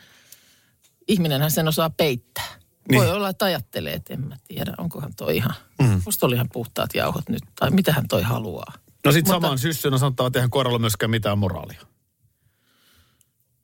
[1.08, 2.48] ihminenhän sen osaa peittää.
[2.90, 3.00] Niin.
[3.00, 6.02] Voi olla, että ajattelee, että en mä tiedä, onkohan toi ihan, mm.
[6.06, 8.74] musta oli ihan puhtaat jauhot nyt, tai mitä hän toi haluaa.
[9.06, 11.82] No sitten Mutta- samaan syssynä sanotaan, että eihän koiralla myöskään mitään moraalia.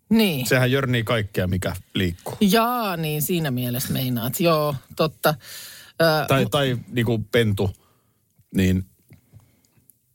[0.10, 0.46] Niin.
[0.46, 0.50] Se...
[0.50, 2.38] Sehän jörnii kaikkea, mikä liikkuu.
[2.42, 4.40] Jaa, niin siinä mielessä meinaat.
[4.40, 5.36] Joo, totta.
[6.02, 7.72] Ö, Tai, tai niin kuin pentu,
[8.56, 8.86] niin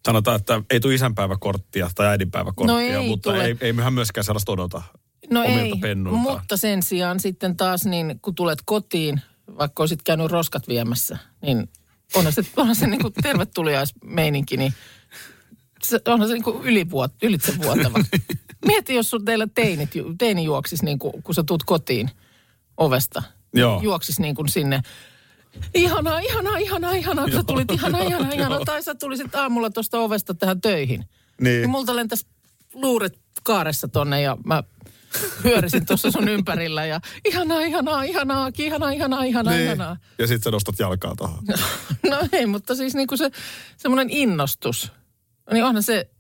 [0.07, 3.45] sanotaan, että ei tule isänpäiväkorttia tai äidinpäiväkorttia, No ei mutta tule.
[3.45, 4.83] ei, ei mehän myöskään sellaista odota
[5.31, 6.23] no omilta ei, pennuiltaan.
[6.23, 9.21] mutta sen sijaan sitten taas niin, kun tulet kotiin,
[9.59, 11.69] vaikka olisit käynyt roskat viemässä, niin
[12.15, 14.75] onhan se, onhan se niin kuin tervetuliaismeininki, niin
[15.83, 17.99] se, onhan se niin kuin ylivuot, ylitsevuotava.
[18.67, 22.11] Mieti, jos sun teillä teinit, teini juoksis niin kuin, kun sä tuut kotiin
[22.77, 23.23] ovesta.
[23.55, 23.81] Joo.
[23.83, 24.83] Juoksis niin kuin sinne.
[25.75, 28.61] Ihanaa, ihanaa, ihanaa, ihanaa, kun sä tulit ihanaa, ihanaa, ihanaa.
[28.65, 31.05] Tai sä tulisit aamulla tuosta ovesta tähän töihin.
[31.41, 31.63] Niin.
[31.63, 32.27] Ja multa lentäisi
[32.75, 34.63] luuret kaaressa tonne ja mä
[35.45, 39.65] hyörisin tuossa sun ympärillä ja ihanaa, ihanaa, ihanaa, ihanaa, ihanaa, ihanaa, Niin.
[39.65, 39.97] ihanaa.
[40.19, 41.45] Ja sitten sä nostat jalkaa tuohon.
[42.11, 43.31] No ei, mutta siis niinku se
[43.77, 44.93] semmoinen innostus,
[45.53, 46.11] niin onhan se,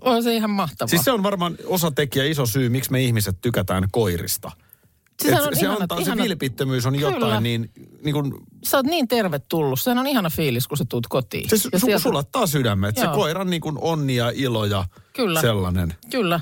[0.00, 0.88] onhan se ihan mahtavaa.
[0.88, 4.50] Siis se on varmaan osatekijä, iso syy, miksi me ihmiset tykätään koirista.
[5.24, 7.10] Et on se, ihanat- antaa, se ihanat- vilpittömyys on Kyllä.
[7.10, 7.70] jotain, niin,
[8.04, 9.80] niin kuin, Sä oot niin tervetullut.
[9.80, 11.48] Sehän on ihana fiilis, kun sä tuut kotiin.
[11.48, 12.96] se su, Ja sieltä- sulattaa sydämet.
[12.96, 15.40] Se koiran niin kuin onni ja ilo ja Kyllä.
[15.40, 15.94] sellainen.
[16.10, 16.40] Kyllä.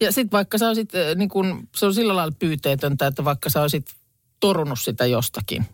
[0.00, 3.50] Ja sitten vaikka sä olisit, äh, niin kun, se on sillä lailla pyyteetöntä, että vaikka
[3.50, 3.86] sä olisit
[4.40, 5.66] torunut sitä jostakin,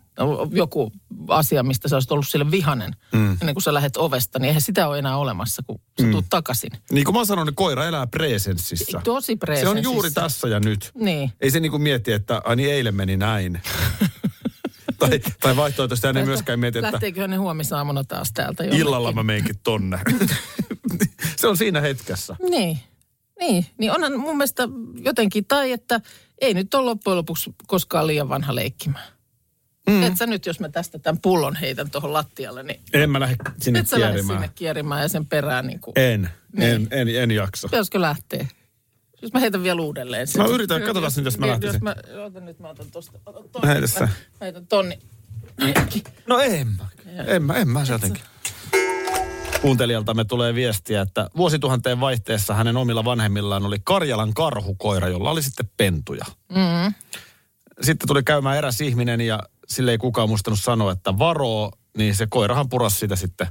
[0.51, 0.91] joku
[1.27, 3.31] asia, mistä sä olisit ollut sille vihanen, mm.
[3.31, 6.11] ennen kuin sä lähdet ovesta, niin eihän sitä ole enää olemassa, kun sä mm.
[6.11, 6.71] tuut takaisin.
[6.91, 9.01] Niin kuin mä sanon, niin koira elää presenssissä.
[9.03, 9.83] Tosi Se on presenssissä.
[9.83, 10.91] juuri tässä ja nyt.
[10.95, 11.31] Niin.
[11.41, 13.61] Ei se niin kuin mieti, että ai niin eilen meni näin.
[14.99, 18.75] tai, tai vaihtoehtoisesti hän ei myöskään mieti, että Lähteeköhän ne huomisaamuna taas täältä jo?
[18.75, 19.99] illalla mä menenkin tonne.
[21.39, 22.35] Se on siinä hetkessä.
[22.49, 22.79] Niin.
[23.39, 24.63] Niin, niin onhan mun mielestä
[25.03, 26.01] jotenkin, tai että
[26.41, 29.18] ei nyt ole loppujen lopuksi koskaan liian vanha leikkimään.
[29.89, 30.03] Mm.
[30.03, 33.35] Et sä nyt, jos mä tästä tämän pullon heitän tuohon lattialle, niin En mä lähde
[33.61, 34.25] sinne nyt sä kierimään.
[34.25, 36.71] sinne kierimään ja sen perään niin kuin, En, Niin.
[36.71, 37.67] en, en, en jaksa.
[37.67, 38.47] pitäisikö lähteä?
[39.21, 40.27] Jos mä heitän vielä uudelleen.
[40.37, 41.73] Mä yritän, katsotaan nyt, jos mä lähtisin.
[41.73, 43.19] Jos mä, otan nyt, mä otan tosta.
[43.25, 43.99] Otan ton, sä.
[43.99, 44.09] Mä
[44.41, 44.99] heitän tonni.
[46.27, 46.87] No en mä.
[47.25, 48.23] En mä, en mä se jotenkin.
[49.61, 55.69] Kuuntelijaltamme tulee viestiä, että vuosituhanteen vaihteessa hänen omilla vanhemmillaan oli Karjalan karhukoira, jolla oli sitten
[55.77, 56.25] pentuja.
[56.49, 56.93] Mm.
[57.81, 62.27] Sitten tuli käymään eräs ihminen ja sille ei kukaan muistanut sanoa, että varoo, niin se
[62.29, 63.47] koirahan purasi sitä sitten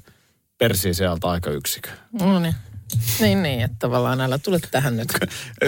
[0.59, 1.89] persiin sieltä aika yksikö.
[2.21, 2.55] No niin.
[3.21, 5.09] Niin, niin, että tavallaan älä tule tähän nyt.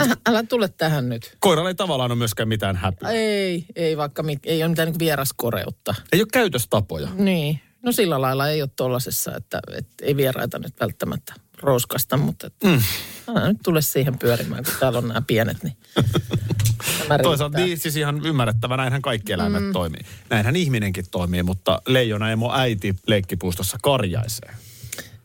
[0.01, 1.37] Älä, älä tule tähän nyt.
[1.41, 3.09] Koiralla ei tavallaan ole myöskään mitään häpyä.
[3.09, 5.95] Ei, ei vaikka, mit- ei ole mitään niin vieraskoreutta.
[6.13, 7.09] Ei ole käytöstapoja.
[7.15, 12.47] Niin, no sillä lailla ei ole tollasessa, että, että ei vieraita nyt välttämättä roskasta, mutta
[12.47, 12.83] että mm.
[13.29, 15.77] älä nyt tule siihen pyörimään, kun täällä on nämä pienet, niin
[17.23, 19.73] Toisaalta niin, siis ihan ymmärrettävä, näinhän kaikki eläimet mm.
[19.73, 20.01] toimii.
[20.31, 24.55] Näinhän ihminenkin toimii, mutta leijona emo äiti leikkipuistossa karjaisee.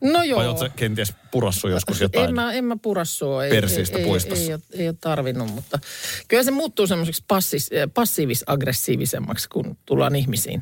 [0.00, 0.38] No joo.
[0.38, 2.28] Vai sä kenties purassu joskus jotain?
[2.28, 3.44] En mä, en mä pura sua.
[3.44, 4.44] Ei, Persiistä ei, ei, puistossa.
[4.44, 5.78] Ei, ei, ole, ei ole tarvinnut, mutta
[6.28, 10.60] kyllä se muuttuu semmoiseksi passis, eh, passiivis-aggressiivisemmaksi, kun tullaan ihmisiin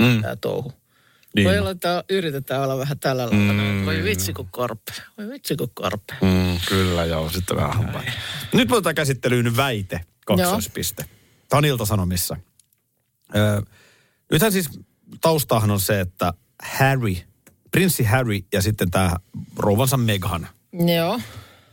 [0.00, 0.22] mm.
[0.22, 0.72] tämä touhu.
[1.36, 1.48] Niin.
[1.48, 3.52] Voi olla, että yritetään olla vähän tällä lailla.
[3.52, 3.86] Mm.
[3.86, 4.92] Voi vitsi kun korpe.
[5.18, 6.14] Voi vitsi kun korpe.
[6.20, 8.02] Mm, kyllä joo, sitten vähän hampaa.
[8.52, 11.04] Nyt otetaan käsittelyyn väite, kaksoispiste.
[11.48, 12.36] Tämä on Ilta-Sanomissa.
[13.36, 13.62] Öö,
[14.32, 14.70] nythän siis
[15.20, 17.16] taustahan on se, että Harry,
[17.70, 19.16] prinssi Harry ja sitten tämä
[19.56, 20.48] rouvansa Meghan,
[20.96, 21.20] Joo.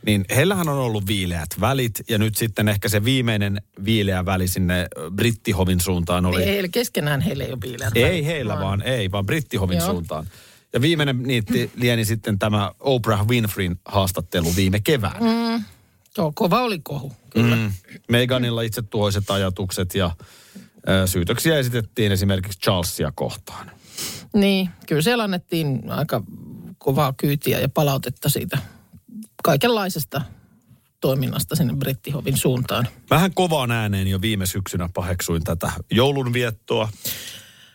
[0.06, 4.80] Niin heillähän on ollut viileät välit ja nyt sitten ehkä se viimeinen viileä väli sinne
[4.80, 6.42] ö, Brittihovin suuntaan oli.
[6.42, 7.90] Ei, heillä keskenään heillä ei ole biileä.
[7.94, 9.90] Ei heillä vaan, ei, vaan Brittihovin Joo.
[9.90, 10.26] suuntaan.
[10.72, 15.20] Ja viimeinen niitti lieni sitten tämä Oprah Winfreyn haastattelu viime keväänä.
[15.20, 15.64] Mm.
[16.18, 17.12] Joo, kova oli kohu.
[17.30, 17.56] Kyllä.
[17.56, 17.62] Mm.
[17.62, 17.72] Mm.
[18.08, 20.10] Meganilla itse tuoiset ajatukset ja
[20.88, 23.70] ö, syytöksiä esitettiin esimerkiksi Charlesia kohtaan.
[24.32, 26.22] Niin, kyllä siellä annettiin aika
[26.78, 28.58] kovaa kyytiä ja palautetta siitä
[29.52, 30.22] kaikenlaisesta
[31.00, 32.88] toiminnasta sinne Brittihovin suuntaan.
[33.10, 36.88] Vähän kovaan ääneen jo viime syksynä paheksuin tätä joulunviettoa.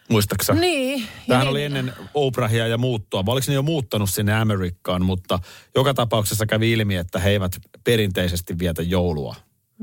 [0.09, 0.53] Muistaaksä?
[0.53, 1.07] Niin.
[1.27, 3.25] Tämähän ja oli niin- ennen Oprahia ja muuttua.
[3.25, 5.39] Vai oliko ne jo muuttanut sinne Amerikkaan, mutta
[5.75, 9.35] joka tapauksessa kävi ilmi, että he eivät perinteisesti vietä joulua.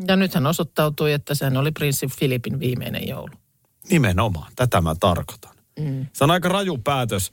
[0.08, 3.32] Ja nythän osoittautui, että sehän oli prinssi Filipin viimeinen joulu.
[3.90, 5.54] Nimenomaan, tätä mä tarkoitan.
[5.80, 6.06] Mm.
[6.12, 7.32] Se on aika raju päätös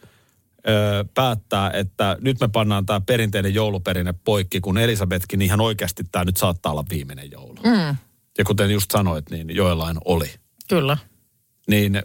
[0.70, 6.26] ö, päättää, että nyt me pannaan tämä perinteinen jouluperinne poikki, kun Elisabetkin ihan oikeasti tämä
[6.26, 7.56] nyt saattaa olla viimeinen joulu.
[7.64, 7.96] Mm.
[8.38, 10.32] Ja kuten just sanoit, niin joillain oli.
[10.70, 10.98] Kyllä.
[11.68, 12.02] Niin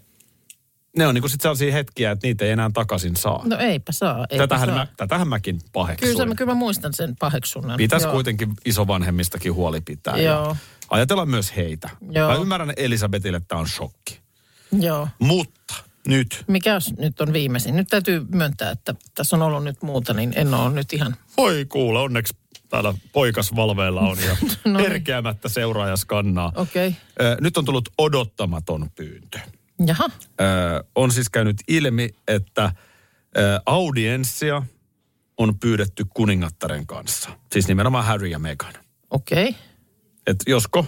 [0.96, 3.42] ne on niinku sitten sellaisia hetkiä, että niitä ei enää takaisin saa.
[3.44, 4.26] No eipä saa.
[4.30, 4.76] Eipä tätähän, saa.
[4.76, 6.16] mä, tätähän mäkin paheksuin.
[6.16, 7.76] Kyllä, se, kyllä mä muistan sen paheksunnan.
[7.76, 8.12] Pitäisi Joo.
[8.12, 10.16] kuitenkin isovanhemmistakin huoli pitää.
[10.16, 10.46] Joo.
[10.48, 10.56] Ja
[10.90, 11.90] ajatella myös heitä.
[12.10, 12.28] Joo.
[12.28, 14.20] Mä ymmärrän Elisabetille, että tämä on shokki.
[14.80, 15.08] Joo.
[15.18, 15.74] Mutta
[16.06, 17.76] nyt, Mikä nyt on viimeisin?
[17.76, 21.16] Nyt täytyy myöntää, että tässä on ollut nyt muuta, niin en ole nyt ihan...
[21.36, 22.34] voi kuule, onneksi
[22.68, 24.88] täällä poikas valveilla on ja No niin.
[24.90, 26.52] herkeämättä seuraaja skannaa.
[26.54, 26.92] Okay.
[27.20, 29.38] Ö, Nyt on tullut odottamaton pyyntö.
[29.86, 30.04] Jaha.
[30.40, 32.64] Ö, On siis käynyt ilmi, että
[33.36, 34.62] ö, audienssia
[35.38, 37.30] on pyydetty kuningattaren kanssa.
[37.52, 38.74] Siis nimenomaan Harry ja Meghan.
[39.10, 39.48] Okei.
[39.48, 39.60] Okay.
[40.26, 40.86] Että josko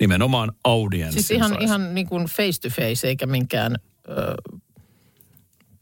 [0.00, 1.64] nimenomaan audienssin Siis ihan, saisi.
[1.64, 3.76] ihan niin kuin face to face, eikä minkään...
[4.08, 4.34] Ö,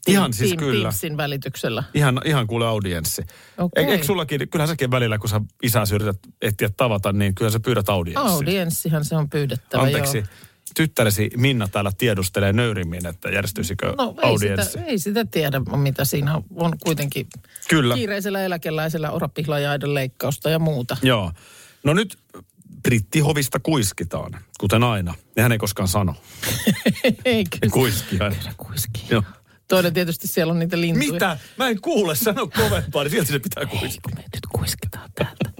[0.07, 0.83] Ihan siis Team- kyllä.
[0.83, 1.85] Teamsin välityksellä.
[1.95, 3.23] Ihan, ihan kuule audienssi.
[3.59, 3.85] Okei.
[3.85, 7.89] Eikö, sullakin, kyllähän säkin välillä, kun sä isäsi yrität ehtiä tavata, niin kyllä sä pyydät
[7.89, 8.31] audienssia.
[8.35, 10.27] Audienssihan se on pyydettävä, Anteeksi, joo.
[10.77, 14.71] tyttäresi Minna täällä tiedustelee nöyrimmin, että järjestyisikö No ei audienssi.
[14.71, 16.45] sitä, ei sitä tiedä, mitä siinä on.
[16.55, 17.27] On kuitenkin
[17.69, 17.95] Kyllä.
[17.95, 20.97] kiireisellä eläkeläisellä orapihlajaiden leikkausta ja muuta.
[21.03, 21.33] Joo.
[21.85, 22.19] No nyt
[22.85, 25.14] brittihovista kuiskitaan, kuten aina.
[25.37, 26.14] Nehän ei koskaan sano.
[27.25, 27.73] ei kyllä.
[27.73, 28.37] kuiski aina.
[28.37, 29.07] Kyllä kuiski.
[29.11, 29.23] Joo.
[29.68, 31.12] Toinen tietysti siellä on niitä lintuja.
[31.12, 31.38] Mitä?
[31.59, 34.01] Mä en kuule, sano kovempaa, niin silti se pitää Ei, kuiskia.
[34.03, 35.51] kun me nyt kuiskitaan täältä.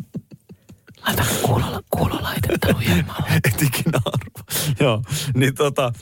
[1.06, 3.30] Laita kuulolla, kuulolaitetta lujemmalle.
[3.44, 4.60] Et ikinä arva.
[4.80, 5.02] Joo,
[5.34, 5.92] niin tota,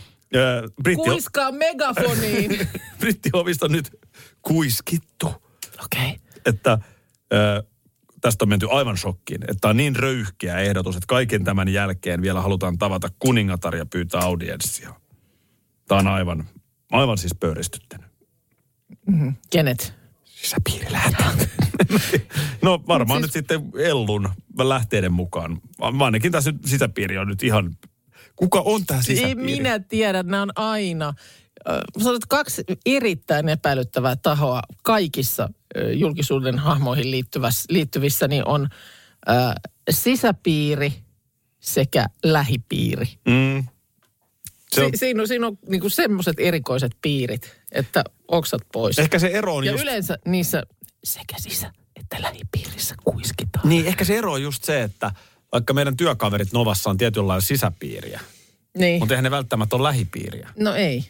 [0.83, 2.69] britti, Kuiskaa megafoniin.
[3.01, 3.91] brittihovista nyt
[4.43, 5.27] kuiskittu,
[5.85, 6.07] Okei.
[6.07, 6.15] Okay.
[6.47, 6.79] että
[8.23, 9.41] tästä on menty aivan shokkiin.
[9.49, 14.21] Että on niin röyhkeä ehdotus, että kaiken tämän jälkeen vielä halutaan tavata kuningatar ja pyytää
[14.21, 14.95] audienssia.
[15.89, 16.49] Tämä on aivan,
[16.93, 18.07] aivan siis pöyristyttänyt.
[19.51, 19.95] Kenet?
[20.25, 21.49] Sisäpiiri lähtee.
[22.63, 25.61] no varmaan nyt sitten Ellun lähteiden mukaan.
[26.01, 27.77] Ainakin tässä sisäpiiri on nyt ihan...
[28.37, 29.43] Kuka on tämä Ei sisäpiiri?
[29.43, 31.15] minä tiedä, nämä on aina
[32.03, 35.49] sanot kaksi erittäin epäilyttävää tahoa kaikissa
[35.95, 38.69] julkisuuden hahmoihin liittyvässä, liittyvissä, niin on
[39.91, 40.93] sisäpiiri
[41.61, 43.07] sekä lähipiiri.
[43.29, 43.65] Mm.
[44.73, 48.99] Se on, Si- siinä on, siinä on niin semmoiset erikoiset piirit, että oksat pois.
[48.99, 49.83] ehkä se ero on ja just...
[49.85, 50.63] yleensä niissä
[51.05, 53.69] sekä sisä- että lähipiirissä kuiskitaan.
[53.69, 55.11] Niin, ehkä se ero on just se, että
[55.53, 58.21] vaikka meidän työkaverit Novassa on tietynlainen sisäpiiriä,
[58.79, 58.99] Niin.
[59.01, 60.49] mutta eihän ne välttämättä ole lähipiiriä.
[60.59, 61.05] No ei.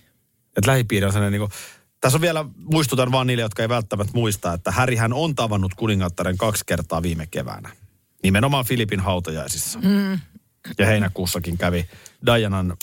[0.56, 1.58] Että lähipiiri on sellainen niin kuin,
[2.00, 6.38] tässä on vielä, muistutan vaan niille, jotka ei välttämättä muista, että Härihän on tavannut kuningattaren
[6.38, 7.70] kaksi kertaa viime keväänä.
[8.22, 9.78] Nimenomaan Filipin hautajaisissa.
[9.78, 10.20] Mm.
[10.78, 11.86] Ja heinäkuussakin kävi
[12.26, 12.76] Dianan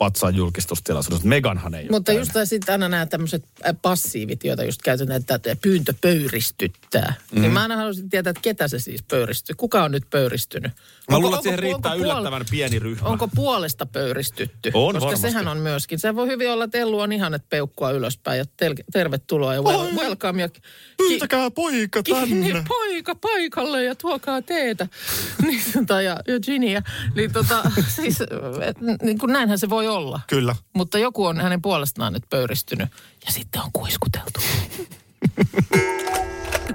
[0.00, 1.28] patsaan julkistustilaisuudessa.
[1.28, 3.44] Meganhan ei Mutta just sitten aina nämä tämmöiset
[3.82, 7.14] passiivit, joita just käytetään, että pyyntö pöyristyttää.
[7.32, 7.40] Mm.
[7.40, 9.54] Niin mä aina haluaisin tietää, että ketä se siis pöyristyy.
[9.56, 10.72] Kuka on nyt pöyristynyt?
[11.10, 13.08] Mä luulen, että siihen riittää onko puol- yllättävän pieni ryhmä.
[13.08, 14.70] Onko puolesta pöyristytty?
[14.74, 15.28] On Koska varmasti.
[15.30, 15.98] sehän on myöskin.
[15.98, 19.60] Se voi hyvin olla, että Ellu on ihan, että peukkua ylöspäin ja tel- tervetuloa ja
[19.60, 20.42] wel- welcome.
[20.42, 20.60] Ja ki-
[20.96, 24.86] Pyytäkää poika Niin, poika paikalle ja tuokaa teetä.
[25.46, 26.82] Niin, tota, ja, ja giniä.
[27.14, 27.62] Niin tota,
[27.96, 28.20] siis,
[28.66, 30.20] et, niin kuin näinhän se voi olla.
[30.26, 30.56] Kyllä.
[30.74, 32.88] Mutta joku on hänen puolestaan nyt pöyristynyt
[33.26, 34.40] ja sitten on kuiskuteltu.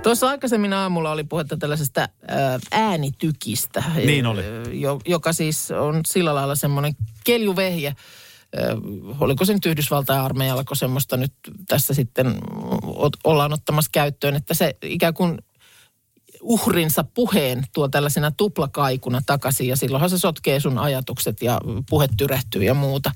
[0.04, 3.84] Tuossa aikaisemmin aamulla oli puhetta tällaisesta ää, äänitykistä.
[3.96, 4.44] Niin oli.
[5.06, 7.96] Joka siis on sillä lailla semmoinen keljuvehje.
[9.20, 11.34] Oliko se nyt Yhdysvaltain armeijalla, semmoista nyt
[11.68, 12.36] tässä sitten
[13.24, 15.38] ollaan ottamassa käyttöön, että se ikään kuin
[16.46, 22.64] uhrinsa puheen tuo tällaisena tuplakaikuna takaisin ja silloinhan se sotkee sun ajatukset ja puhe tyrehtyy
[22.64, 23.12] ja muuta.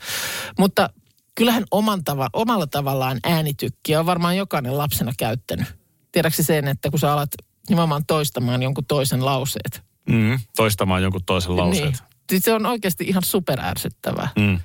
[0.59, 0.89] Mutta
[1.35, 5.67] kyllähän oman tava, omalla tavallaan äänitykkiä on varmaan jokainen lapsena käyttänyt.
[6.11, 7.29] Tiedätkö sen, että kun sä alat
[7.69, 9.83] nimenomaan toistamaan jonkun toisen lauseet.
[10.09, 11.85] Mm, toistamaan jonkun toisen lauseet.
[11.85, 11.97] Niin.
[12.29, 14.29] Siis se on oikeasti ihan superärsyttävää.
[14.35, 14.59] Mm.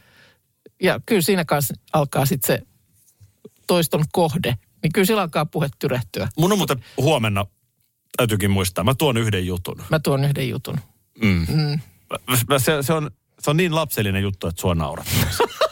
[0.83, 2.66] Ja kyllä siinä kanssa alkaa sitten se
[3.66, 4.59] toiston kohde.
[4.83, 6.29] Niin kyllä sillä alkaa puhe tyrehtyä.
[6.38, 7.46] Mun on muuten huomenna,
[8.16, 9.83] täytyykin muistaa, mä tuon yhden jutun.
[9.90, 10.81] Mä tuon yhden jutun.
[11.22, 11.46] Mm.
[11.48, 11.81] Mm.
[12.59, 15.07] Se, se, on, se on niin lapsellinen juttu, että sua naurat.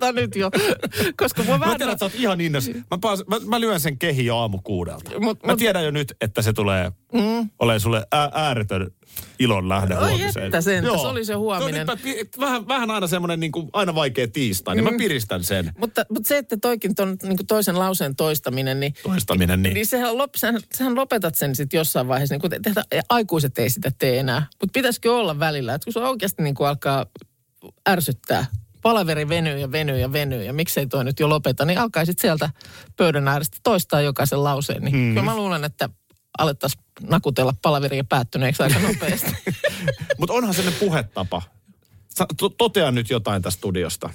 [0.00, 0.50] Mä naurattaa nyt jo,
[1.22, 1.76] koska mua Mä vähän...
[1.78, 2.68] tiedän, että sä oot ihan innos.
[2.90, 5.10] Mä, paas, mä, mä lyön sen kehi jo aamu kuudelta.
[5.20, 7.50] Mut- mä mut- tiedän jo nyt, että se tulee mm.
[7.58, 8.90] olemaan sulle ää, ääretön
[9.38, 10.46] ilon lähde Ai huomiseen.
[10.46, 10.98] että sentään, Joo.
[11.02, 11.74] se oli se No huominen.
[11.74, 14.92] nyt mä pi- vähän, vähän aina semmoinen niin kuin, aina vaikea tiistai, niin Mm.
[14.92, 15.72] mä piristän sen.
[15.78, 19.74] Mutta, mutta se, että toikin ton, niin toisen lauseen toistaminen, niin, Toistaminen, niin.
[19.74, 22.34] niin sehän, lop, sähän, sähän lopetat sen sitten jossain vaiheessa.
[22.34, 24.46] Niin kun te, te, aikuiset ei sitä tee enää.
[24.60, 27.06] Mutta pitäisikö olla välillä, että kun se oikeasti niin kuin alkaa
[27.88, 28.46] ärsyttää,
[28.86, 32.50] palaveri venyy ja venyy ja venyy ja miksei toi nyt jo lopeta, niin alkaisit sieltä
[32.96, 34.82] pöydän äärestä toistaa jokaisen lauseen.
[34.82, 35.08] Niin mm.
[35.08, 35.88] kyllä mä luulen, että
[36.38, 39.30] alettaisiin nakutella palaveria päättyneeksi aika nopeasti.
[40.18, 41.42] Mutta onhan se puhetapa.
[42.18, 44.10] Sä, to, totea nyt jotain tästä studiosta.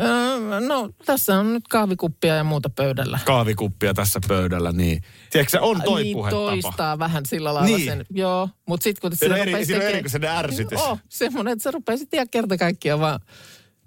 [0.00, 3.18] Öö, no, tässä on nyt kahvikuppia ja muuta pöydällä.
[3.24, 5.02] Kahvikuppia tässä pöydällä, niin.
[5.30, 6.42] Tiedätkö, se on toi niin puhetapa.
[6.46, 7.88] toistaa vähän sillä lailla Niin.
[7.88, 8.06] sen.
[8.10, 10.78] Joo, mutta sitten kun Siinä on se eri, rupeaa siinä on tekee- erikoisen ärsytys.
[10.80, 13.20] Joo, semmoinen, että se rupeaa sitten ihan kerta kaikkiaan vaan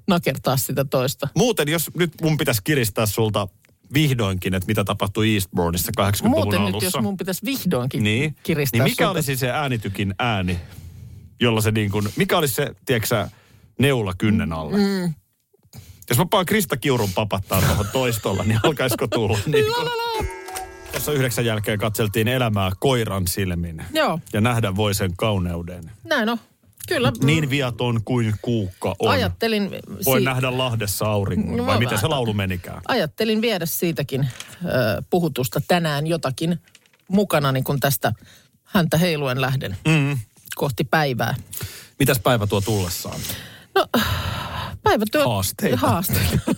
[0.08, 1.28] nakertaa sitä toista.
[1.36, 3.48] Muuten, jos nyt mun pitäisi kiristää sulta
[3.94, 6.76] vihdoinkin, että mitä tapahtui Eastbourneissa 80-luvun Muuten alussa.
[6.78, 10.60] nyt, jos mun pitäisi vihdoinkin niin, kiristää niin mikä sulta- olisi se äänitykin ääni,
[11.40, 13.28] jolla se niin kuin, mikä olisi se, tiedätkö
[13.80, 14.78] neula kynnen alle?
[14.78, 15.14] Mm.
[16.10, 19.38] Jos mä paan Krista Kiurun papattaa tuohon toistolla, niin alkaisiko tulla?
[19.46, 19.88] Niin kuin,
[20.92, 23.84] tuossa yhdeksän jälkeen katseltiin elämää koiran silmin.
[23.94, 25.92] Joo, Ja nähdä voi sen kauneuden.
[26.04, 26.38] näin on.
[26.88, 27.12] Kyllä.
[27.24, 29.12] Niin viaton kuin kuukka on.
[29.12, 29.70] Ajattelin,
[30.06, 32.82] Voi si- nähdä Lahdessa auringon, No vai miten se laulu menikään?
[32.88, 34.28] ajattelin viedä siitäkin
[34.66, 36.62] ö, puhutusta tänään jotakin
[37.08, 38.14] mukana, niin kun tästä
[38.64, 40.18] häntä heiluen lähden Mm.
[40.56, 41.36] kohti päivää.
[42.00, 43.20] Mitäs päivä tuo tullessaan?
[44.84, 45.26] Päivätyö...
[45.26, 45.78] Haasteita.
[45.78, 46.53] Haasteita.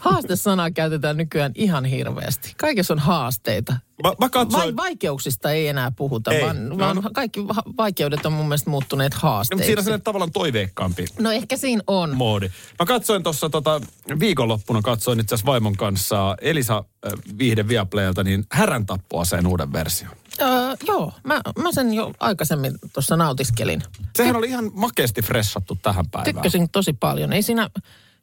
[0.00, 2.54] Haastesanaa käytetään nykyään ihan hirveästi.
[2.56, 3.72] Kaikessa on haasteita.
[3.72, 6.42] Mä, mä Vai, katsoin, vaikeuksista ei enää puhuta, Ei.
[6.42, 7.10] vaan, No, vaan no.
[7.12, 9.66] kaikki va- vaikeudet on mun mielestä muuttuneet no, haasteiksi.
[9.66, 12.16] siinä on sellainen tavallaan toiveikkaampi No ehkä siinä on.
[12.16, 12.50] moodi.
[12.78, 13.80] Mä katsoin tuossa tota,
[14.20, 20.10] viikonloppuna, katsoin itse asiassa vaimon kanssa Elisa äh, Viihde Viaplaylta, niin Härän tappuaseen uuden version.
[20.40, 20.48] Öö,
[20.88, 23.82] joo, mä, mä sen jo aikaisemmin tuossa nautiskelin.
[24.16, 26.34] Sehän oli ihan makeasti fressattu tähän päivään.
[26.34, 27.32] Tykkäsin tosi paljon.
[27.32, 27.70] Ei siinä,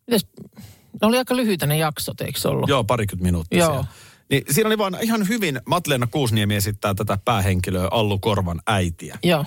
[0.08, 0.28] mites,
[1.02, 2.70] ne oli aika lyhyitä ne jaksot, eikö ollut?
[2.70, 3.72] Joo, parikymmentä minuuttia Joo.
[3.72, 3.88] siellä.
[4.30, 9.20] Niin siinä oli vaan ihan hyvin, Matleena Kuusniemi esittää tätä päähenkilöä Allu Korvan äitiä.
[9.24, 9.46] Joo.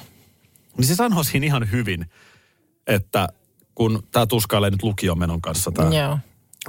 [0.78, 2.06] Niin se sanoi siinä ihan hyvin,
[2.86, 3.28] että
[3.74, 6.18] kun tämä tuskailee nyt lukiomenon kanssa tämä Joo.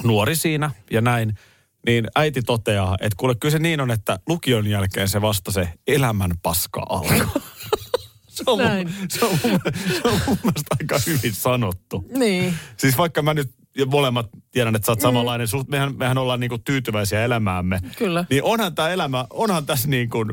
[0.04, 1.34] nuori siinä ja näin,
[1.86, 5.70] niin äiti toteaa, että kuule kyllä se niin on, että lukion jälkeen se vasta se
[5.88, 7.42] elämän paska alkaa.
[8.36, 9.60] se, on mun, se, on mun,
[9.94, 12.06] se on mun mielestä aika hyvin sanottu.
[12.18, 12.54] Niin.
[12.78, 15.66] Siis vaikka mä nyt ja molemmat tiedän, että sä oot samanlainen, mm.
[15.68, 17.80] mehän, mehän ollaan niinku tyytyväisiä elämäämme.
[17.98, 18.26] Kyllä.
[18.30, 20.32] Niin onhan tämä elämä, onhan tässä niin kuin,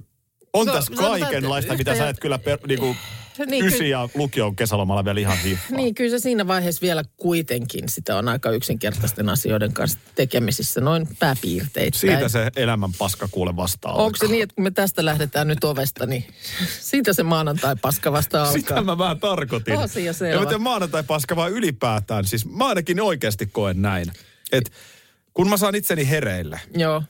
[0.53, 2.97] on No, tässä sanotaan, että kaikenlaista, mitä sä et kyllä per, niinku,
[3.47, 5.77] Niin, ysi ja lukion kesälomalla vielä ihan hiffaa.
[5.77, 11.09] Niin, kyllä se siinä vaiheessa vielä kuitenkin sitä on aika yksinkertaisten asioiden kanssa tekemisissä, noin
[11.19, 11.99] pääpiirteitä.
[11.99, 13.93] Siitä se elämän paska kuule vastaa.
[13.93, 16.25] Onko se niin, että kun me tästä lähdetään nyt ovesta, niin
[16.91, 18.53] siitä se maanantai-paska vasta alkaa?
[18.53, 19.79] Sitä mä vähän tarkoitin.
[19.79, 20.33] Asia selvä.
[20.35, 22.25] Ja mä tiedän maanantai paska vaan ylipäätään.
[22.25, 24.13] Siis mä ainakin oikeasti koen näin.
[24.53, 24.71] Että
[25.35, 27.03] kun mä saan itseni hereille, Joo,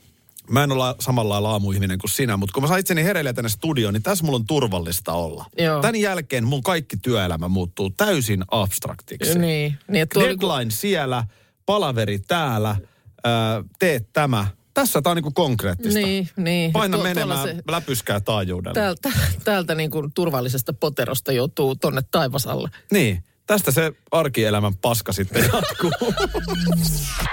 [0.49, 3.49] mä en ole samalla lailla aamuihminen kuin sinä, mutta kun mä saan itseni hereille tänne
[3.49, 5.45] studioon, niin tässä mulla on turvallista olla.
[5.57, 5.81] Joo.
[5.81, 9.39] Tän jälkeen mun kaikki työelämä muuttuu täysin abstraktiksi.
[9.39, 9.77] niin.
[9.87, 11.23] niin että tuo oli, Deadline siellä,
[11.65, 12.75] palaveri täällä,
[13.23, 14.47] ää, teet tämä.
[14.73, 15.99] Tässä tää on niinku konkreettista.
[15.99, 16.71] niin, niin.
[16.71, 18.73] Paina Tuo- menemään, se- läpyskää taajuudella.
[18.73, 19.11] Täältä,
[19.43, 22.69] täältä niin kuin turvallisesta poterosta joutuu tonne taivasalle.
[22.91, 25.91] Niin, tästä se arkielämän paska sitten jatkuu.